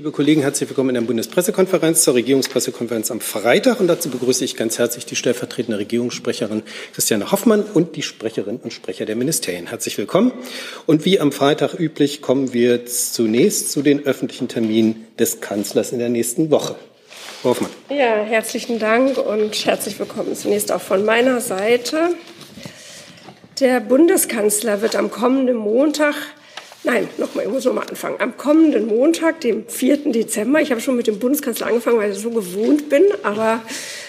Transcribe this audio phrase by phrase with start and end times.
[0.00, 3.80] Liebe Kollegen, herzlich willkommen in der Bundespressekonferenz zur Regierungspressekonferenz am Freitag.
[3.80, 6.62] Und dazu begrüße ich ganz herzlich die stellvertretende Regierungssprecherin
[6.94, 9.66] Christiane Hoffmann und die Sprecherinnen und Sprecher der Ministerien.
[9.66, 10.32] Herzlich willkommen.
[10.86, 15.98] Und wie am Freitag üblich kommen wir zunächst zu den öffentlichen Terminen des Kanzlers in
[15.98, 16.76] der nächsten Woche.
[17.42, 17.70] Frau Hoffmann.
[17.90, 22.14] Ja, herzlichen Dank und herzlich willkommen zunächst auch von meiner Seite.
[23.60, 26.14] Der Bundeskanzler wird am kommenden Montag
[26.82, 28.16] Nein, nochmal, ich muss nochmal anfangen.
[28.20, 30.12] Am kommenden Montag, dem 4.
[30.12, 33.62] Dezember, ich habe schon mit dem Bundeskanzler angefangen, weil ich so gewohnt bin, aber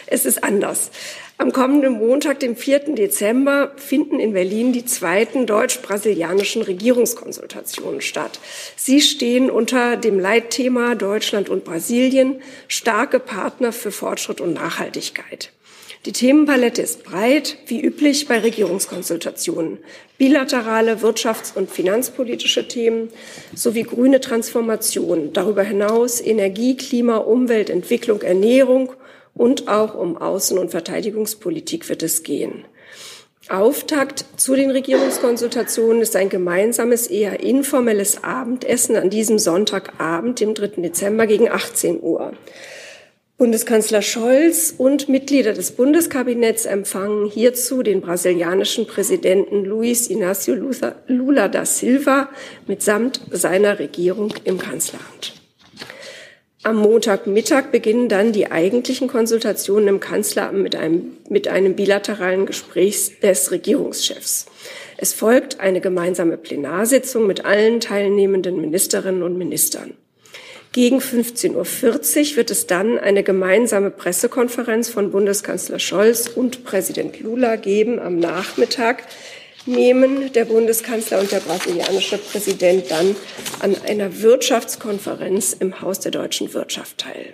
[0.07, 0.89] es ist anders.
[1.37, 2.93] Am kommenden Montag, dem 4.
[2.95, 8.39] Dezember, finden in Berlin die zweiten deutsch-brasilianischen Regierungskonsultationen statt.
[8.77, 15.51] Sie stehen unter dem Leitthema Deutschland und Brasilien, starke Partner für Fortschritt und Nachhaltigkeit.
[16.05, 19.77] Die Themenpalette ist breit, wie üblich bei Regierungskonsultationen.
[20.17, 23.09] Bilaterale wirtschafts- und finanzpolitische Themen
[23.53, 25.31] sowie grüne Transformation.
[25.31, 28.93] Darüber hinaus Energie, Klima, Umwelt, Entwicklung, Ernährung
[29.35, 32.65] und auch um Außen- und Verteidigungspolitik wird es gehen.
[33.47, 40.81] Auftakt zu den Regierungskonsultationen ist ein gemeinsames, eher informelles Abendessen an diesem Sonntagabend, dem 3.
[40.81, 42.33] Dezember gegen 18 Uhr.
[43.41, 50.53] Bundeskanzler Scholz und Mitglieder des Bundeskabinetts empfangen hierzu den brasilianischen Präsidenten Luiz Inácio
[51.07, 52.29] Lula da Silva
[52.67, 55.33] mitsamt seiner Regierung im Kanzleramt.
[56.61, 63.21] Am Montagmittag beginnen dann die eigentlichen Konsultationen im Kanzleramt mit einem, mit einem bilateralen Gespräch
[63.21, 64.45] des Regierungschefs.
[64.97, 69.95] Es folgt eine gemeinsame Plenarsitzung mit allen teilnehmenden Ministerinnen und Ministern.
[70.73, 77.57] Gegen 15.40 Uhr wird es dann eine gemeinsame Pressekonferenz von Bundeskanzler Scholz und Präsident Lula
[77.57, 77.99] geben.
[77.99, 79.03] Am Nachmittag
[79.65, 83.17] nehmen der Bundeskanzler und der brasilianische Präsident dann
[83.59, 87.33] an einer Wirtschaftskonferenz im Haus der deutschen Wirtschaft teil.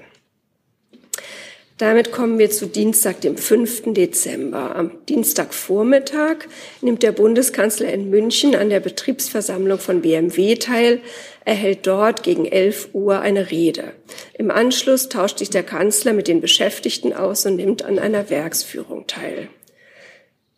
[1.78, 3.94] Damit kommen wir zu Dienstag, dem 5.
[3.94, 4.76] Dezember.
[4.76, 6.38] Am Dienstagvormittag
[6.82, 11.02] nimmt der Bundeskanzler in München an der Betriebsversammlung von BMW teil,
[11.46, 13.92] erhält dort gegen 11 Uhr eine Rede.
[14.34, 19.06] Im Anschluss tauscht sich der Kanzler mit den Beschäftigten aus und nimmt an einer Werksführung
[19.06, 19.48] teil.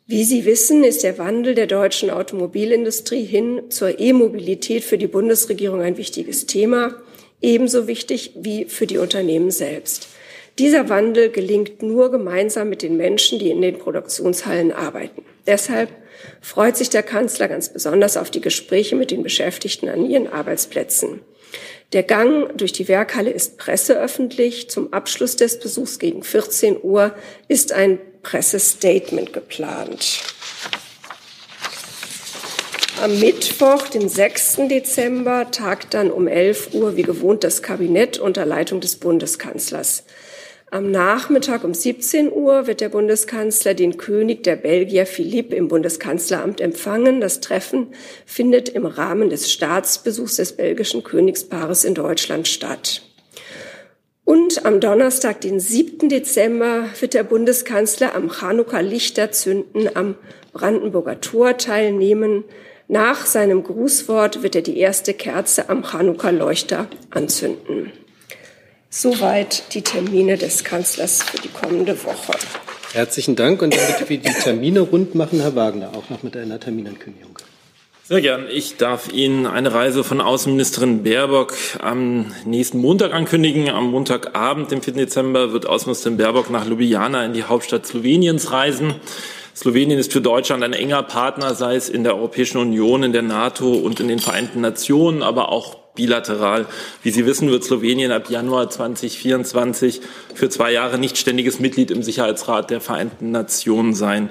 [0.07, 5.81] Wie Sie wissen, ist der Wandel der deutschen Automobilindustrie hin zur E-Mobilität für die Bundesregierung
[5.81, 6.95] ein wichtiges Thema,
[7.41, 10.07] ebenso wichtig wie für die Unternehmen selbst.
[10.59, 15.23] Dieser Wandel gelingt nur gemeinsam mit den Menschen, die in den Produktionshallen arbeiten.
[15.47, 15.89] Deshalb
[16.41, 21.21] freut sich der Kanzler ganz besonders auf die Gespräche mit den Beschäftigten an ihren Arbeitsplätzen.
[21.93, 24.69] Der Gang durch die Werkhalle ist presseöffentlich.
[24.69, 27.15] Zum Abschluss des Besuchs gegen 14 Uhr
[27.47, 30.19] ist ein Pressestatement geplant.
[33.01, 34.57] Am Mittwoch, den 6.
[34.69, 40.03] Dezember, tagt dann um 11 Uhr wie gewohnt das Kabinett unter Leitung des Bundeskanzlers.
[40.71, 46.61] Am Nachmittag um 17 Uhr wird der Bundeskanzler den König der Belgier Philippe im Bundeskanzleramt
[46.61, 47.21] empfangen.
[47.21, 47.87] Das Treffen
[48.27, 53.01] findet im Rahmen des Staatsbesuchs des belgischen Königspaares in Deutschland statt.
[54.25, 56.07] Und am Donnerstag, den 7.
[56.07, 60.13] Dezember, wird der Bundeskanzler am Chanukka-Lichterzünden am
[60.53, 62.43] Brandenburger Tor teilnehmen.
[62.87, 67.91] Nach seinem Grußwort wird er die erste Kerze am Chanukka-Leuchter anzünden.
[68.91, 72.33] Soweit die Termine des Kanzlers für die kommende Woche.
[72.91, 73.61] Herzlichen Dank.
[73.61, 77.37] Und damit wir die Termine rund machen, Herr Wagner, auch noch mit einer Terminankündigung.
[78.05, 78.47] Sehr gern.
[78.51, 83.69] Ich darf Ihnen eine Reise von Außenministerin Baerbock am nächsten Montag ankündigen.
[83.69, 84.95] Am Montagabend, dem 4.
[84.95, 88.95] Dezember, wird Außenministerin Baerbock nach Ljubljana in die Hauptstadt Sloweniens reisen.
[89.55, 93.21] Slowenien ist für Deutschland ein enger Partner, sei es in der Europäischen Union, in der
[93.21, 96.65] NATO und in den Vereinten Nationen, aber auch bilateral.
[97.03, 99.99] Wie Sie wissen, wird Slowenien ab Januar 2024
[100.33, 104.29] für zwei Jahre nicht ständiges Mitglied im Sicherheitsrat der Vereinten Nationen sein.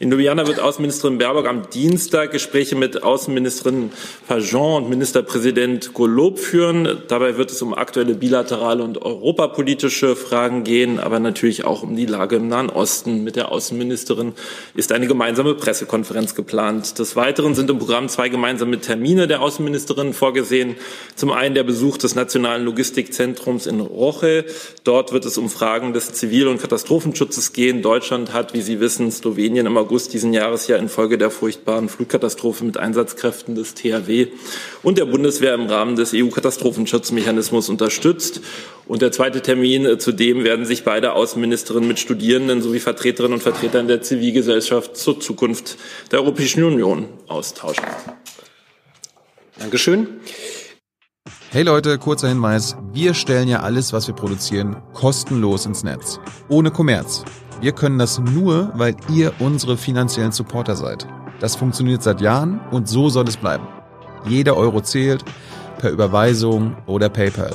[0.00, 3.90] In Ljubljana wird Außenministerin Baerbock am Dienstag Gespräche mit Außenministerin
[4.28, 6.98] Fajon und Ministerpräsident Golob führen.
[7.08, 12.06] Dabei wird es um aktuelle bilaterale und europapolitische Fragen gehen, aber natürlich auch um die
[12.06, 13.24] Lage im Nahen Osten.
[13.24, 14.34] Mit der Außenministerin
[14.76, 17.00] ist eine gemeinsame Pressekonferenz geplant.
[17.00, 20.76] Des Weiteren sind im Programm zwei gemeinsame Termine der Außenministerin vorgesehen.
[21.16, 24.44] Zum einen der Besuch des Nationalen Logistikzentrums in Roche.
[24.84, 27.82] Dort wird es um Fragen des Zivil- und Katastrophenschutzes gehen.
[27.82, 32.62] Deutschland hat, wie Sie wissen, Slowenien im August diesen Jahres ja infolge der furchtbaren Flutkatastrophe
[32.62, 34.26] mit Einsatzkräften des THW
[34.82, 38.42] und der Bundeswehr im Rahmen des EU-Katastrophenschutzmechanismus unterstützt.
[38.86, 43.42] Und der zweite Termin, äh, zudem werden sich beide Außenministerinnen mit Studierenden sowie Vertreterinnen und
[43.42, 45.78] Vertretern der Zivilgesellschaft zur Zukunft
[46.12, 47.84] der Europäischen Union austauschen.
[49.58, 50.20] Dankeschön.
[51.50, 52.76] Hey Leute, kurzer Hinweis.
[52.92, 56.20] Wir stellen ja alles, was wir produzieren, kostenlos ins Netz.
[56.50, 57.24] Ohne Kommerz.
[57.60, 61.08] Wir können das nur, weil ihr unsere finanziellen Supporter seid.
[61.40, 63.66] Das funktioniert seit Jahren und so soll es bleiben.
[64.28, 65.24] Jeder Euro zählt,
[65.78, 67.54] per Überweisung oder PayPal.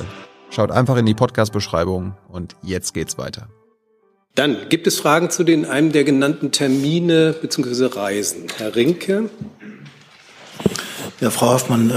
[0.50, 3.48] Schaut einfach in die Podcast-Beschreibung und jetzt geht's weiter.
[4.34, 7.86] Dann gibt es Fragen zu den einem der genannten Termine bzw.
[7.86, 8.46] Reisen.
[8.58, 9.30] Herr Rinke.
[11.20, 11.92] Ja, Frau Hoffmann,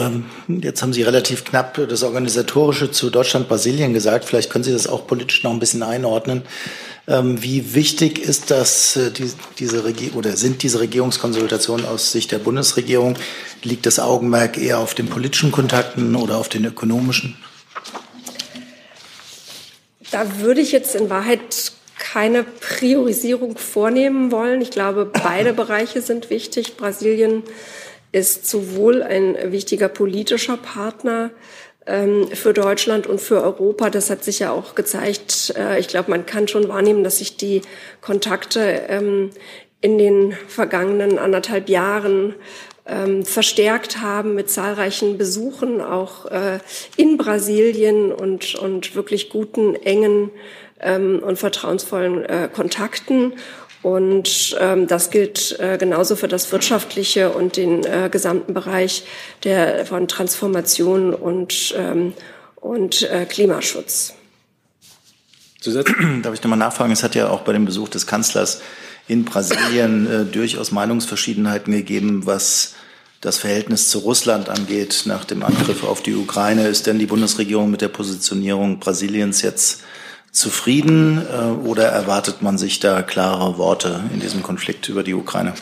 [0.47, 4.25] ähm, jetzt haben Sie relativ knapp das Organisatorische zu Deutschland-Brasilien gesagt.
[4.25, 6.43] Vielleicht können Sie das auch politisch noch ein bisschen einordnen.
[7.07, 9.11] Ähm, wie wichtig ist das, äh,
[9.57, 13.15] diese Regierung oder sind diese Regierungskonsultationen aus Sicht der Bundesregierung?
[13.63, 17.37] Liegt das Augenmerk eher auf den politischen Kontakten oder auf den ökonomischen?
[20.11, 24.61] Da würde ich jetzt in Wahrheit keine Priorisierung vornehmen wollen.
[24.61, 26.77] Ich glaube, beide Bereiche sind wichtig.
[26.77, 27.43] Brasilien
[28.11, 31.31] ist sowohl ein wichtiger politischer Partner
[31.85, 33.89] ähm, für Deutschland und für Europa.
[33.89, 35.53] Das hat sich ja auch gezeigt.
[35.57, 37.61] Äh, ich glaube, man kann schon wahrnehmen, dass sich die
[38.01, 39.31] Kontakte ähm,
[39.81, 42.35] in den vergangenen anderthalb Jahren
[42.85, 46.59] ähm, verstärkt haben mit zahlreichen Besuchen auch äh,
[46.95, 50.31] in Brasilien und, und wirklich guten, engen
[50.79, 53.33] und vertrauensvollen äh, Kontakten.
[53.87, 59.05] Und ähm, das gilt äh, genauso für das wirtschaftliche und den äh, gesamten Bereich
[59.45, 62.11] der, von Transformation und, ähm,
[62.57, 64.13] und äh, Klimaschutz.
[65.63, 66.91] Darf ich nochmal nachfragen?
[66.91, 68.61] Es hat ja auch bei dem Besuch des Kanzlers
[69.07, 72.73] in Brasilien äh, durchaus Meinungsverschiedenheiten gegeben, was
[73.21, 76.67] das Verhältnis zu Russland angeht nach dem Angriff auf die Ukraine.
[76.67, 79.83] Ist denn die Bundesregierung mit der Positionierung Brasiliens jetzt
[80.37, 85.53] zufrieden äh, oder erwartet man sich da klare Worte in diesem Konflikt über die Ukraine?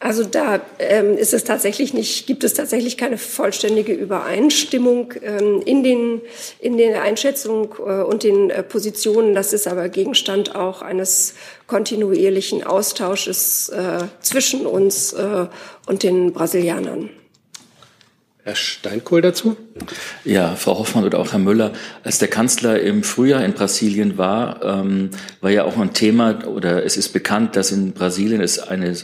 [0.00, 5.82] Also da ähm, ist es tatsächlich nicht, gibt es tatsächlich keine vollständige Übereinstimmung ähm, in
[5.82, 6.20] den
[6.60, 9.34] in der Einschätzung äh, und den äh, Positionen.
[9.34, 11.34] Das ist aber Gegenstand auch eines
[11.66, 15.46] kontinuierlichen Austausches äh, zwischen uns äh,
[15.86, 17.10] und den Brasilianern.
[18.48, 19.58] Herr Steinkohl dazu?
[20.24, 24.64] Ja, Frau Hoffmann oder auch Herr Müller, als der Kanzler im Frühjahr in Brasilien war,
[24.64, 25.10] ähm,
[25.42, 28.96] war ja auch ein Thema oder es ist bekannt, dass in Brasilien es eine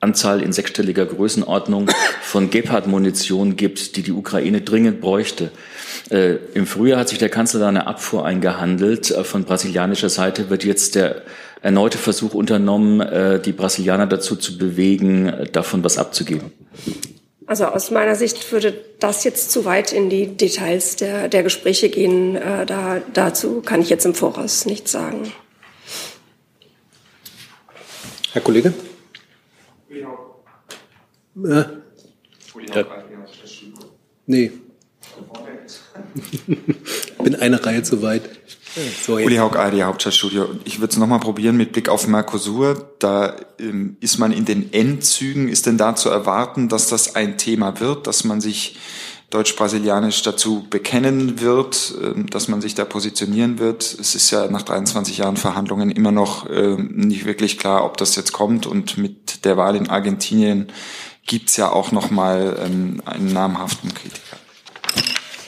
[0.00, 1.88] Anzahl in sechsstelliger Größenordnung
[2.20, 5.52] von Gepard-Munition gibt, die die Ukraine dringend bräuchte.
[6.10, 9.12] Äh, Im Frühjahr hat sich der Kanzler da eine Abfuhr eingehandelt.
[9.12, 11.22] Äh, von brasilianischer Seite wird jetzt der
[11.62, 16.50] erneute Versuch unternommen, äh, die Brasilianer dazu zu bewegen, äh, davon was abzugeben.
[17.46, 21.90] Also aus meiner Sicht würde das jetzt zu weit in die Details der, der Gespräche
[21.90, 22.36] gehen.
[22.36, 25.32] Äh, da, dazu kann ich jetzt im Voraus nichts sagen.
[28.32, 28.72] Herr Kollege?
[29.90, 31.66] Äh, ja.
[34.26, 34.52] Nee.
[37.22, 38.22] Bin eine Reihe zu weit.
[39.02, 40.48] So, Uli Haug, ARD Hauptstadtstudio.
[40.64, 42.90] Ich würde es nochmal probieren mit Blick auf Mercosur.
[42.98, 45.48] Da ähm, ist man in den Endzügen.
[45.48, 48.76] Ist denn da zu erwarten, dass das ein Thema wird, dass man sich
[49.30, 53.82] deutsch-brasilianisch dazu bekennen wird, ähm, dass man sich da positionieren wird?
[53.84, 58.16] Es ist ja nach 23 Jahren Verhandlungen immer noch ähm, nicht wirklich klar, ob das
[58.16, 58.66] jetzt kommt.
[58.66, 60.66] Und mit der Wahl in Argentinien
[61.26, 64.36] gibt's ja auch nochmal ähm, einen namhaften Kritiker.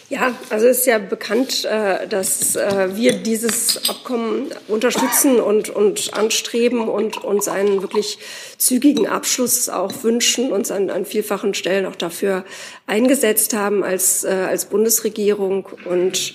[0.09, 6.15] Ja, also es ist ja bekannt, äh, dass äh, wir dieses Abkommen unterstützen und, und
[6.15, 8.19] anstreben und uns einen wirklich
[8.57, 12.45] zügigen Abschluss auch wünschen, uns an, an vielfachen Stellen auch dafür
[12.87, 15.67] eingesetzt haben als, äh, als Bundesregierung.
[15.87, 16.35] Und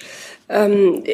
[0.49, 1.05] ähm,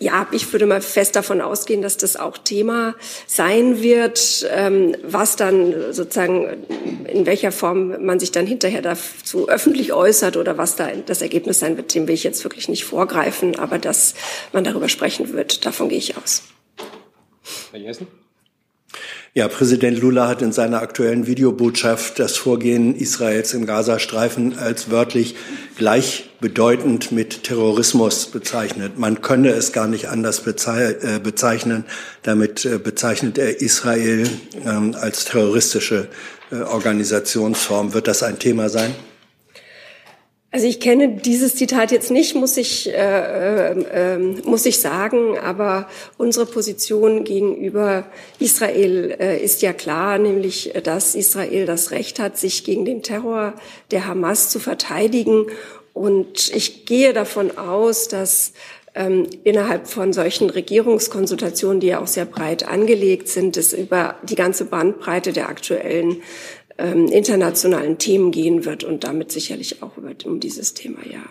[0.00, 2.94] ja, ich würde mal fest davon ausgehen, dass das auch Thema
[3.26, 6.66] sein wird, ähm, was dann sozusagen,
[7.06, 11.58] in welcher Form man sich dann hinterher dazu öffentlich äußert oder was da das Ergebnis
[11.58, 14.14] sein wird, dem will ich jetzt wirklich nicht vorgreifen, aber dass
[14.52, 16.44] man darüber sprechen wird, davon gehe ich aus.
[17.70, 18.06] Herr Jessen?
[19.32, 25.36] Ja, Präsident Lula hat in seiner aktuellen Videobotschaft das Vorgehen Israels im Gazastreifen als wörtlich
[25.76, 28.98] gleichbedeutend mit Terrorismus bezeichnet.
[28.98, 31.84] Man könne es gar nicht anders äh, bezeichnen.
[32.24, 34.28] Damit äh, bezeichnet er Israel
[34.66, 36.08] ähm, als terroristische
[36.50, 37.94] äh, Organisationsform.
[37.94, 38.96] Wird das ein Thema sein?
[40.52, 45.88] Also ich kenne dieses Zitat jetzt nicht, muss ich, äh, äh, muss ich sagen, aber
[46.18, 48.04] unsere Position gegenüber
[48.40, 53.54] Israel äh, ist ja klar, nämlich, dass Israel das Recht hat, sich gegen den Terror
[53.92, 55.46] der Hamas zu verteidigen.
[55.92, 58.52] Und ich gehe davon aus, dass
[58.96, 64.34] ähm, innerhalb von solchen Regierungskonsultationen, die ja auch sehr breit angelegt sind, es über die
[64.34, 66.22] ganze Bandbreite der aktuellen
[66.80, 71.22] ähm, internationalen Themen gehen wird und damit sicherlich auch über, um dieses Thema, ja.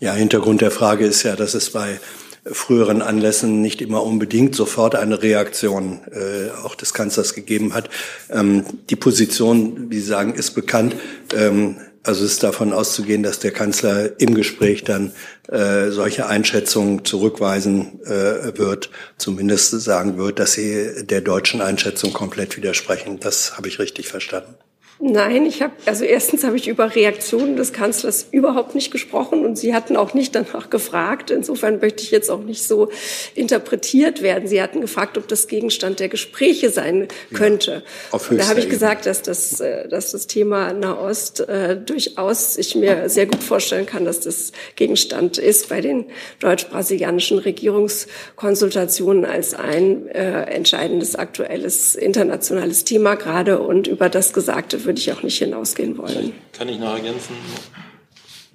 [0.00, 1.98] Ja, Hintergrund der Frage ist ja, dass es bei
[2.44, 7.90] früheren Anlässen nicht immer unbedingt sofort eine Reaktion äh, auch des Kanzlers gegeben hat.
[8.30, 10.96] Ähm, die Position, wie Sie sagen, ist bekannt.
[11.34, 15.12] Ähm, also es ist davon auszugehen, dass der Kanzler im Gespräch dann
[15.48, 22.56] äh, solche Einschätzungen zurückweisen äh, wird, zumindest sagen wird, dass sie der deutschen Einschätzung komplett
[22.56, 23.18] widersprechen.
[23.18, 24.54] Das habe ich richtig verstanden.
[24.98, 29.58] Nein, ich habe also erstens habe ich über Reaktionen des Kanzlers überhaupt nicht gesprochen und
[29.58, 31.30] Sie hatten auch nicht danach gefragt.
[31.30, 32.88] Insofern möchte ich jetzt auch nicht so
[33.34, 34.48] interpretiert werden.
[34.48, 37.82] Sie hatten gefragt, ob das Gegenstand der Gespräche sein könnte.
[38.10, 42.74] Ja, da habe ich gesagt, dass das, äh, dass das Thema Nahost äh, durchaus ich
[42.74, 46.06] mir sehr gut vorstellen kann, dass das Gegenstand ist bei den
[46.40, 54.98] deutsch-brasilianischen Regierungskonsultationen als ein äh, entscheidendes aktuelles internationales Thema gerade und über das Gesagte würde
[54.98, 56.32] ich auch nicht hinausgehen wollen.
[56.52, 57.34] Kann ich noch ergänzen?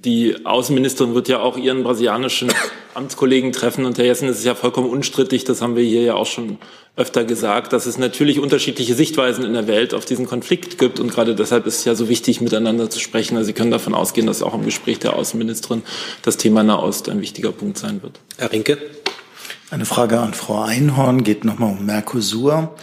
[0.03, 2.51] Die Außenministerin wird ja auch ihren brasilianischen
[2.95, 6.15] Amtskollegen treffen und Herr Jessen ist es ja vollkommen unstrittig, das haben wir hier ja
[6.15, 6.57] auch schon
[6.95, 11.11] öfter gesagt, dass es natürlich unterschiedliche Sichtweisen in der Welt auf diesen Konflikt gibt und
[11.11, 13.37] gerade deshalb ist es ja so wichtig, miteinander zu sprechen.
[13.37, 15.83] Also Sie können davon ausgehen, dass auch im Gespräch der Außenministerin
[16.23, 18.19] das Thema Nahost ein wichtiger Punkt sein wird.
[18.37, 18.77] Herr Rinke.
[19.69, 22.75] Eine Frage an Frau Einhorn geht nochmal um Mercosur.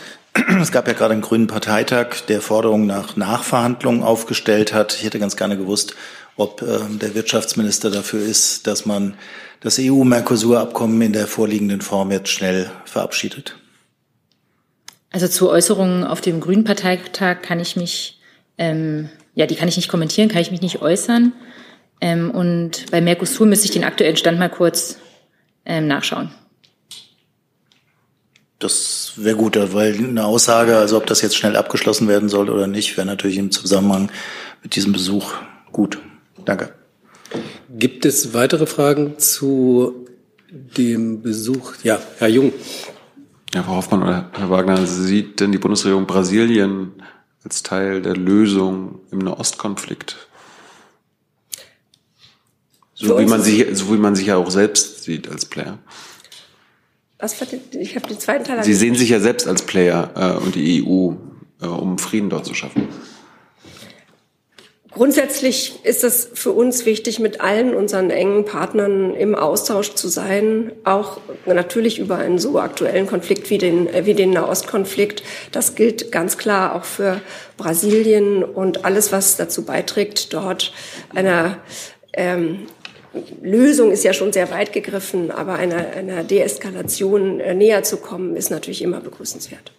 [0.60, 4.94] Es gab ja gerade einen grünen Parteitag, der Forderungen nach Nachverhandlungen aufgestellt hat.
[4.94, 5.94] Ich hätte ganz gerne gewusst,
[6.36, 9.14] ob äh, der Wirtschaftsminister dafür ist, dass man
[9.60, 13.56] das EU-Mercosur-Abkommen in der vorliegenden Form jetzt schnell verabschiedet.
[15.10, 18.20] Also zu Äußerungen auf dem Grünen Parteitag kann ich mich,
[18.58, 21.32] ähm, ja, die kann ich nicht kommentieren, kann ich mich nicht äußern.
[22.00, 24.98] Ähm, und bei Mercosur müsste ich den aktuellen Stand mal kurz
[25.64, 26.30] ähm, nachschauen.
[28.58, 32.66] Das wäre gut, weil eine Aussage, also ob das jetzt schnell abgeschlossen werden soll oder
[32.66, 34.10] nicht, wäre natürlich im Zusammenhang
[34.62, 35.32] mit diesem Besuch
[35.70, 36.00] gut.
[36.44, 36.74] Danke.
[37.70, 40.06] Gibt es weitere Fragen zu
[40.50, 41.74] dem Besuch?
[41.84, 42.52] Ja, Herr Jung.
[43.54, 46.94] Ja, Frau Hoffmann oder Herr Wagner, sieht denn die Bundesregierung Brasilien
[47.44, 50.16] als Teil der Lösung im Nahostkonflikt?
[52.94, 55.78] So wie man sich, so wie man sich ja auch selbst sieht als Player.
[57.18, 57.36] Was
[57.72, 58.62] ich habe den zweiten Teil.
[58.62, 61.14] Sie sehen sich ja selbst als Player äh, und die EU,
[61.60, 62.86] äh, um Frieden dort zu schaffen.
[64.98, 70.72] Grundsätzlich ist es für uns wichtig, mit allen unseren engen Partnern im Austausch zu sein,
[70.82, 75.22] auch natürlich über einen so aktuellen Konflikt wie den, äh, wie den Nahostkonflikt.
[75.52, 77.20] Das gilt ganz klar auch für
[77.56, 80.72] Brasilien und alles, was dazu beiträgt, dort
[81.14, 81.58] einer
[82.12, 82.66] ähm,
[83.42, 88.36] Lösung ist ja schon sehr weit gegriffen, aber einer, einer Deeskalation äh, näher zu kommen,
[88.36, 89.72] ist natürlich immer begrüßenswert.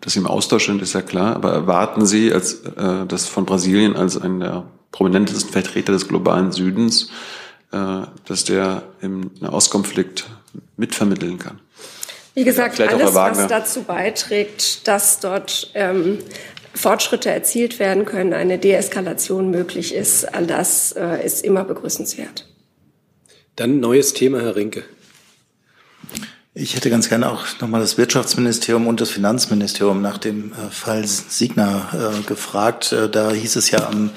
[0.00, 3.46] Dass Sie im Austausch sind, ist ja klar, aber erwarten Sie als, äh, das von
[3.46, 7.08] Brasilien als einen der prominentesten Vertreter des globalen Südens,
[7.72, 10.26] äh, dass der im Nahostkonflikt
[10.76, 11.60] mitvermitteln kann?
[12.34, 16.18] Wie gesagt, alles, was dazu beiträgt, dass dort ähm,
[16.74, 22.48] Fortschritte erzielt werden können, eine Deeskalation möglich ist, all das äh, ist immer begrüßenswert.
[23.56, 24.84] Dann neues Thema, Herr Rinke.
[26.54, 31.06] Ich hätte ganz gerne auch nochmal das Wirtschaftsministerium und das Finanzministerium nach dem äh, Fall
[31.06, 32.92] Signa äh, gefragt.
[32.92, 34.10] Äh, da hieß es ja am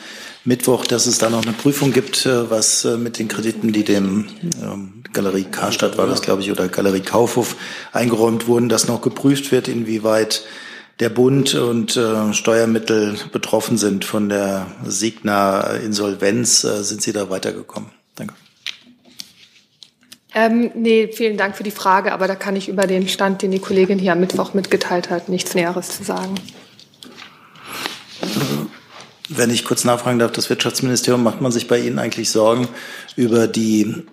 [0.44, 4.28] Mittwoch, dass es da noch eine Prüfung gibt, äh, was mit den Krediten, die dem
[4.62, 7.56] ähm, Galerie Karstadt war das, glaube ich, oder Galerie Kaufhof
[7.94, 10.44] eingeräumt wurden, dass noch geprüft wird, inwieweit
[11.00, 16.64] der Bund und äh, Steuermittel betroffen sind von der Signa-Insolvenz.
[16.64, 17.90] Äh, sind Sie da weitergekommen?
[18.16, 18.34] Danke.
[20.34, 23.52] Ähm, nee, vielen Dank für die Frage, aber da kann ich über den Stand, den
[23.52, 26.36] die Kollegin hier am Mittwoch mitgeteilt hat, nichts Näheres zu sagen.
[29.28, 32.68] Wenn ich kurz nachfragen darf, das Wirtschaftsministerium, macht man sich bei Ihnen eigentlich Sorgen
[33.16, 34.04] über die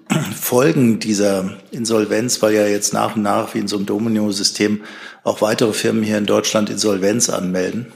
[0.40, 4.82] Folgen dieser Insolvenz, weil ja jetzt nach und nach wie in so einem Domino-System
[5.24, 7.92] auch weitere Firmen hier in Deutschland Insolvenz anmelden?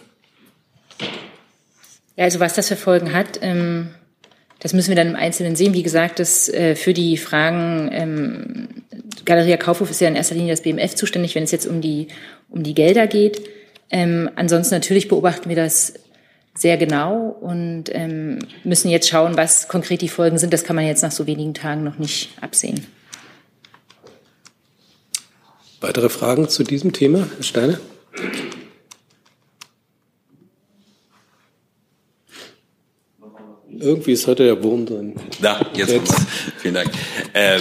[2.16, 3.90] Ja, also was das für Folgen hat, ähm,
[4.60, 5.74] das müssen wir dann im Einzelnen sehen.
[5.74, 8.68] Wie gesagt, das äh, für die Fragen ähm,
[9.24, 12.08] Galeria Kaufhof ist ja in erster Linie das BMF zuständig, wenn es jetzt um die
[12.48, 13.42] um die Gelder geht.
[13.90, 15.94] Ähm, ansonsten natürlich beobachten wir das
[16.54, 20.52] sehr genau und ähm, müssen jetzt schauen, was konkret die Folgen sind.
[20.52, 22.86] Das kann man jetzt nach so wenigen Tagen noch nicht absehen.
[25.80, 27.78] Weitere Fragen zu diesem Thema, Herr Steiner?
[33.78, 35.16] Irgendwie ist heute der Wurm drin.
[35.42, 35.92] Da, jetzt.
[35.92, 36.14] jetzt.
[36.58, 36.90] Vielen Dank.
[37.34, 37.60] Äh,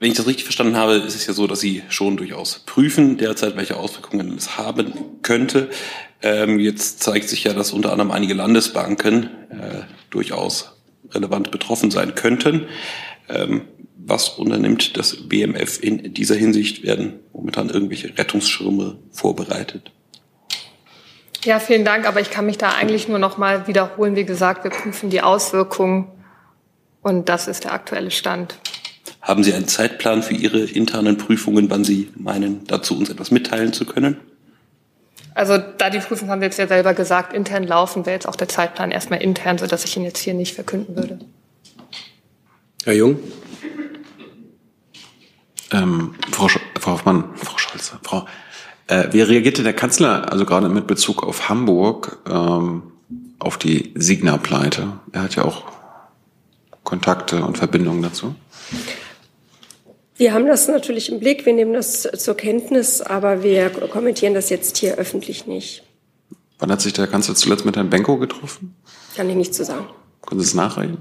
[0.00, 3.16] wenn ich das richtig verstanden habe, ist es ja so, dass Sie schon durchaus prüfen
[3.16, 5.70] derzeit, welche Auswirkungen es haben könnte.
[6.20, 10.72] Ähm, jetzt zeigt sich ja, dass unter anderem einige Landesbanken äh, durchaus
[11.12, 12.66] relevant betroffen sein könnten.
[13.28, 13.62] Ähm,
[13.96, 16.82] was unternimmt das BMF in dieser Hinsicht?
[16.82, 19.92] Werden momentan irgendwelche Rettungsschirme vorbereitet?
[21.44, 22.06] Ja, vielen Dank.
[22.06, 24.16] Aber ich kann mich da eigentlich nur noch mal wiederholen.
[24.16, 26.08] Wie gesagt, wir prüfen die Auswirkungen
[27.02, 28.56] und das ist der aktuelle Stand.
[29.20, 33.72] Haben Sie einen Zeitplan für Ihre internen Prüfungen, wann Sie meinen, dazu uns etwas mitteilen
[33.72, 34.18] zu können?
[35.34, 38.36] Also da die Prüfungen haben Sie jetzt ja selber gesagt, intern laufen, wäre jetzt auch
[38.36, 41.18] der Zeitplan erstmal intern, sodass ich ihn jetzt hier nicht verkünden würde.
[42.84, 43.18] Herr Jung?
[45.72, 48.26] Ähm, Frau, Sch Frau Hoffmann, Frau Scholz, Frau,
[48.88, 52.82] äh, wie reagierte der Kanzler, also gerade mit Bezug auf Hamburg, ähm,
[53.38, 55.00] auf die Signa-Pleite?
[55.12, 55.64] Er hat ja auch
[56.82, 58.34] Kontakte und Verbindungen dazu.
[60.16, 64.50] Wir haben das natürlich im Blick, wir nehmen das zur Kenntnis, aber wir kommentieren das
[64.50, 65.84] jetzt hier öffentlich nicht.
[66.58, 68.76] Wann hat sich der Kanzler zuletzt mit Herrn Benko getroffen?
[69.16, 69.86] Kann ich nicht zu sagen.
[70.20, 70.98] Können Sie es nachreichen?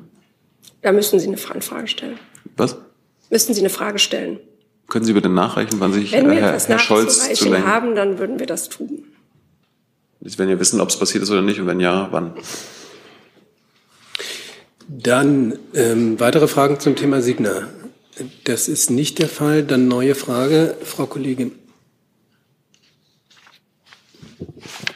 [0.84, 2.20] Da müssen Sie eine Frage stellen.
[2.58, 2.78] Was?
[3.32, 4.40] Müssten Sie eine Frage stellen.
[4.90, 7.96] Können Sie bitte nachreichen, wann sich Wenn wir Herr, etwas Herr Scholz zu nachzureichen haben,
[7.96, 9.06] dann würden wir das tun.
[10.22, 12.34] Sie werden ja wissen, ob es passiert ist oder nicht und wenn ja, wann.
[14.88, 17.70] Dann ähm, weitere Fragen zum Thema Signa.
[18.44, 19.64] Das ist nicht der Fall.
[19.64, 21.54] Dann neue Frage, Frau Kollegin.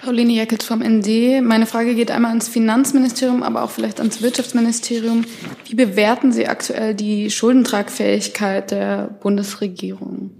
[0.04, 1.42] Pauline Jeckels vom ND.
[1.42, 5.25] Meine Frage geht einmal ans Finanzministerium, aber auch vielleicht ans Wirtschaftsministerium.
[5.66, 10.32] Wie bewerten Sie aktuell die Schuldentragfähigkeit der Bundesregierung?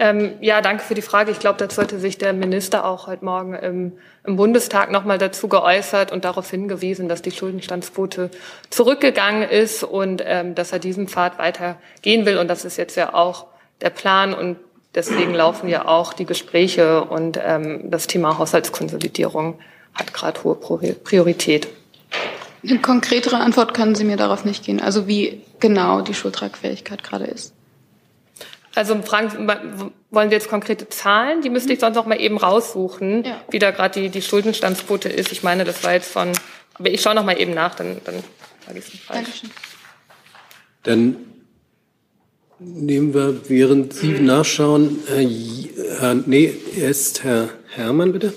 [0.00, 1.30] Ähm, ja, danke für die Frage.
[1.30, 3.92] Ich glaube, dazu sollte sich der Minister auch heute Morgen im,
[4.24, 8.30] im Bundestag nochmal dazu geäußert und darauf hingewiesen, dass die Schuldenstandsquote
[8.70, 12.38] zurückgegangen ist und ähm, dass er diesen Pfad weitergehen will.
[12.38, 13.48] Und das ist jetzt ja auch
[13.82, 14.56] der Plan und
[14.94, 19.58] deswegen laufen ja auch die Gespräche und ähm, das Thema Haushaltskonsolidierung
[19.94, 21.68] hat gerade hohe Priorität.
[22.62, 27.24] Eine konkretere Antwort können Sie mir darauf nicht geben, also wie genau die Schultragfähigkeit gerade
[27.24, 27.54] ist.
[28.74, 29.48] Also fragen,
[30.10, 31.42] wollen wir jetzt konkrete Zahlen?
[31.42, 33.40] Die müsste ich sonst noch mal eben raussuchen, ja.
[33.50, 35.32] wie da gerade die, die Schuldenstandsquote ist.
[35.32, 36.32] Ich meine, das war jetzt von,
[36.74, 38.22] aber ich schaue noch mal eben nach, dann, dann
[38.64, 39.24] sage ich es nicht falsch.
[39.24, 39.50] Dankeschön.
[40.84, 41.16] Dann
[42.60, 45.26] nehmen wir, während Sie nachschauen, Herr,
[45.98, 48.34] Herr nee, erst Herr Herrmann, bitte.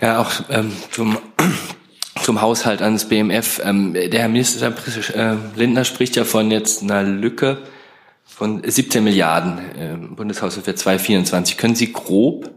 [0.00, 1.18] Ja, auch ähm, zum,
[2.22, 3.60] zum Haushalt ans BMF.
[3.64, 4.72] Ähm, der Herr Minister
[5.14, 7.58] äh, Lindner spricht ja von jetzt einer Lücke
[8.24, 11.56] von 17 Milliarden im Bundeshaushalt für 2024.
[11.56, 12.50] Können Sie grob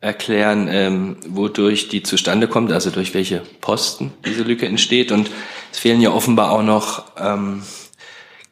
[0.00, 5.12] erklären, ähm, wodurch die zustande kommt, also durch welche Posten diese Lücke entsteht?
[5.12, 5.30] Und
[5.70, 7.62] es fehlen ja offenbar auch noch ähm,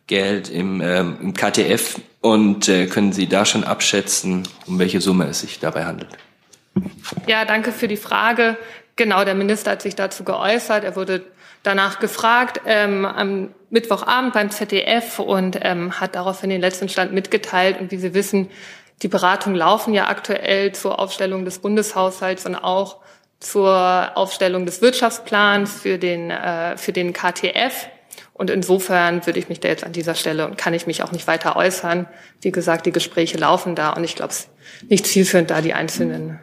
[0.09, 2.01] Geld im, ähm, im KTF.
[2.21, 6.11] Und äh, können Sie da schon abschätzen, um welche Summe es sich dabei handelt?
[7.29, 8.57] Ja, danke für die Frage.
[8.97, 10.83] Genau, der Minister hat sich dazu geäußert.
[10.83, 11.25] Er wurde
[11.63, 17.81] danach gefragt ähm, am Mittwochabend beim ZDF und ähm, hat daraufhin den letzten Stand mitgeteilt.
[17.81, 18.51] Und wie Sie wissen,
[19.03, 22.97] die Beratungen laufen ja aktuell zur Aufstellung des Bundeshaushalts und auch
[23.39, 27.89] zur Aufstellung des Wirtschaftsplans für den, äh, für den KTF.
[28.39, 31.11] Und insofern würde ich mich da jetzt an dieser Stelle und kann ich mich auch
[31.11, 32.07] nicht weiter äußern.
[32.41, 34.51] Wie gesagt, die Gespräche laufen da und ich glaube, es ist
[34.89, 36.39] nicht zielführend, da die einzelnen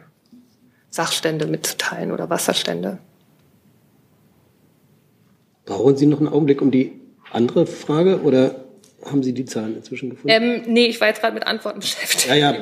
[0.90, 2.98] Sachstände mitzuteilen oder Wasserstände.
[5.64, 7.00] Brauchen Sie noch einen Augenblick um die
[7.32, 8.65] andere Frage oder
[9.04, 10.28] haben Sie die Zahlen inzwischen gefunden?
[10.28, 12.26] Ähm, nee, ich war jetzt gerade mit Antworten beschäftigt.
[12.28, 12.52] Ja, ja,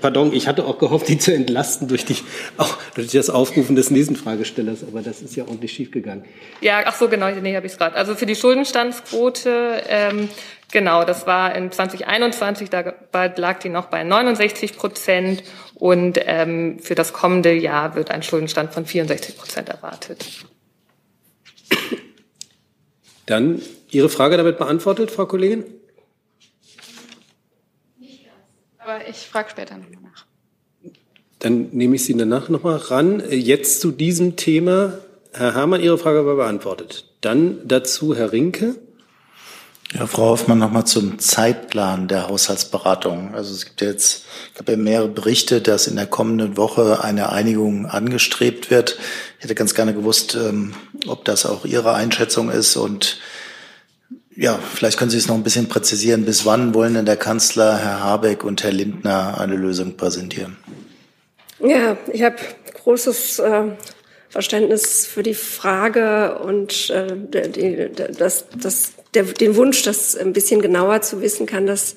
[0.00, 2.16] pardon, ich hatte auch gehofft, die zu entlasten durch, die,
[2.56, 6.24] auch durch das Aufrufen des nächsten Fragestellers, aber das ist ja ordentlich schiefgegangen.
[6.60, 7.96] Ja, ach so, genau, nee, habe ich es gerade.
[7.96, 10.28] Also für die Schuldenstandsquote, ähm,
[10.72, 12.94] genau, das war in 2021, da
[13.36, 15.42] lag die noch bei 69 Prozent
[15.74, 20.26] und ähm, für das kommende Jahr wird ein Schuldenstand von 64 Prozent erwartet.
[23.26, 23.60] Dann
[23.90, 25.64] Ihre Frage damit beantwortet, Frau Kollegin?
[27.98, 28.36] Nicht ganz,
[28.78, 30.26] aber ich frage später nochmal nach.
[31.38, 33.22] Dann nehme ich Sie danach nochmal ran.
[33.30, 34.98] Jetzt zu diesem Thema.
[35.32, 37.04] Herr Hamann, Ihre Frage war beantwortet.
[37.20, 38.76] Dann dazu Herr Rinke.
[39.94, 43.34] Ja, Frau Hoffmann, nochmal zum Zeitplan der Haushaltsberatung.
[43.34, 47.32] Also es gibt jetzt, ich habe ja mehrere Berichte, dass in der kommenden Woche eine
[47.32, 48.98] Einigung angestrebt wird.
[49.38, 50.74] Ich hätte ganz gerne gewusst, ähm,
[51.06, 53.18] ob das auch Ihre Einschätzung ist und
[54.38, 56.24] ja, vielleicht können Sie es noch ein bisschen präzisieren.
[56.24, 60.56] Bis wann wollen denn der Kanzler, Herr Habeck und Herr Lindner eine Lösung präsentieren?
[61.58, 62.36] Ja, ich habe
[62.84, 63.62] großes äh,
[64.28, 67.16] Verständnis für die Frage und äh,
[67.48, 71.96] die, das, das der, den Wunsch, das ein bisschen genauer zu wissen, kann das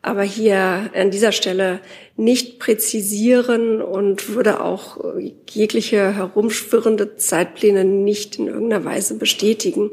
[0.00, 1.80] aber hier an dieser Stelle
[2.16, 4.98] nicht präzisieren und würde auch
[5.50, 9.90] jegliche herumschwirrende Zeitpläne nicht in irgendeiner Weise bestätigen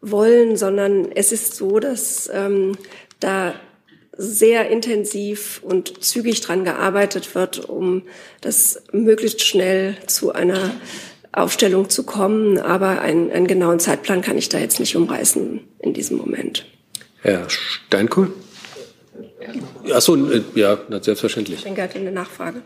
[0.00, 2.76] wollen, sondern es ist so, dass ähm,
[3.20, 3.54] da
[4.16, 8.02] sehr intensiv und zügig dran gearbeitet wird, um
[8.40, 10.72] das möglichst schnell zu einer
[11.32, 12.58] Aufstellung zu kommen.
[12.58, 16.66] Aber einen, einen genauen Zeitplan kann ich da jetzt nicht umreißen in diesem Moment.
[17.22, 18.32] Herr Steinkohl?
[19.94, 21.58] Ach so, äh, ja, selbstverständlich.
[21.58, 22.62] Ich denke, er hat eine Nachfrage.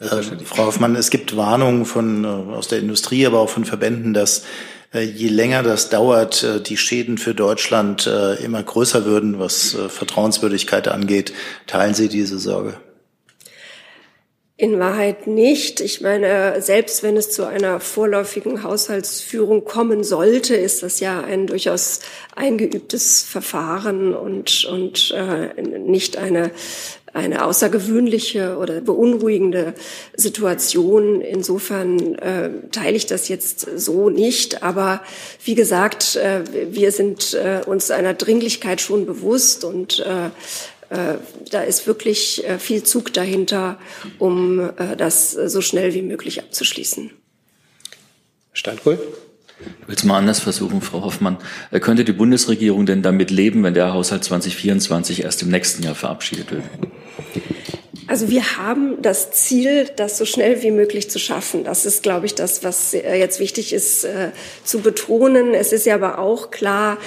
[0.00, 0.18] Ja.
[0.18, 4.12] Äh, Frau Hoffmann, es gibt Warnungen von, äh, aus der Industrie, aber auch von Verbänden,
[4.12, 4.42] dass äh,
[5.00, 10.88] je länger das dauert, äh, die Schäden für Deutschland äh, immer größer würden, was Vertrauenswürdigkeit
[10.88, 11.32] angeht.
[11.66, 12.74] Teilen Sie diese Sorge?
[14.62, 15.80] In Wahrheit nicht.
[15.80, 21.48] Ich meine, selbst wenn es zu einer vorläufigen Haushaltsführung kommen sollte, ist das ja ein
[21.48, 21.98] durchaus
[22.36, 26.52] eingeübtes Verfahren und, und äh, nicht eine
[27.12, 29.74] eine außergewöhnliche oder beunruhigende
[30.16, 31.20] Situation.
[31.20, 34.62] Insofern äh, teile ich das jetzt so nicht.
[34.62, 35.02] Aber
[35.44, 41.18] wie gesagt, äh, wir sind äh, uns einer Dringlichkeit schon bewusst und äh, äh
[41.50, 43.78] da ist wirklich äh, viel Zug dahinter,
[44.18, 47.10] um äh, das so schnell wie möglich abzuschließen.
[48.52, 48.98] Steinkohl?
[49.82, 51.38] Ich will es mal anders versuchen, Frau Hoffmann.
[51.80, 56.50] Könnte die Bundesregierung denn damit leben, wenn der Haushalt 2024 erst im nächsten Jahr verabschiedet
[56.50, 56.64] wird?
[58.08, 61.64] Also wir haben das Ziel, das so schnell wie möglich zu schaffen.
[61.64, 64.32] Das ist, glaube ich, das, was äh, jetzt wichtig ist äh,
[64.64, 65.54] zu betonen.
[65.54, 66.98] Es ist ja aber auch klar,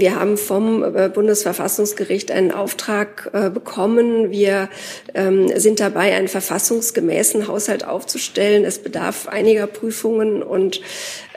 [0.00, 4.30] wir haben vom äh, Bundesverfassungsgericht einen Auftrag äh, bekommen.
[4.30, 4.68] Wir
[5.14, 8.64] ähm, sind dabei, einen verfassungsgemäßen Haushalt aufzustellen.
[8.64, 10.80] Es bedarf einiger Prüfungen und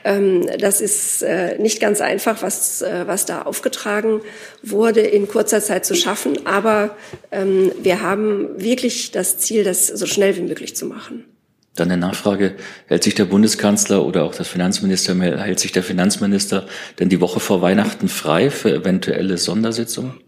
[0.03, 4.21] ähm, das ist äh, nicht ganz einfach, was, was da aufgetragen
[4.63, 6.47] wurde, in kurzer Zeit zu schaffen.
[6.47, 6.97] Aber
[7.31, 11.30] ähm, wir haben wirklich das Ziel, das so schnell wie möglich zu machen.
[11.75, 12.55] Dann eine Nachfrage.
[12.87, 16.67] Hält sich der Bundeskanzler oder auch das Finanzminister, hält sich der Finanzminister
[16.99, 20.19] denn die Woche vor Weihnachten frei für eventuelle Sondersitzungen?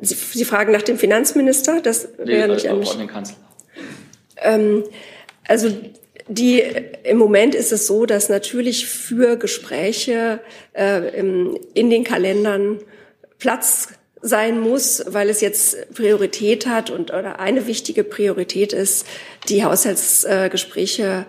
[0.00, 1.80] Sie, Sie fragen nach dem Finanzminister?
[1.80, 2.90] Das wäre nee, nicht an mich.
[2.90, 3.36] Den Kanzler.
[4.38, 4.82] Ähm,
[5.46, 5.68] also
[6.28, 6.62] die,
[7.04, 10.40] Im Moment ist es so, dass natürlich für Gespräche
[10.72, 12.78] äh, in den Kalendern
[13.38, 13.88] Platz
[14.22, 19.04] sein muss, weil es jetzt Priorität hat und oder eine wichtige Priorität ist,
[19.48, 21.26] die Haushaltsgespräche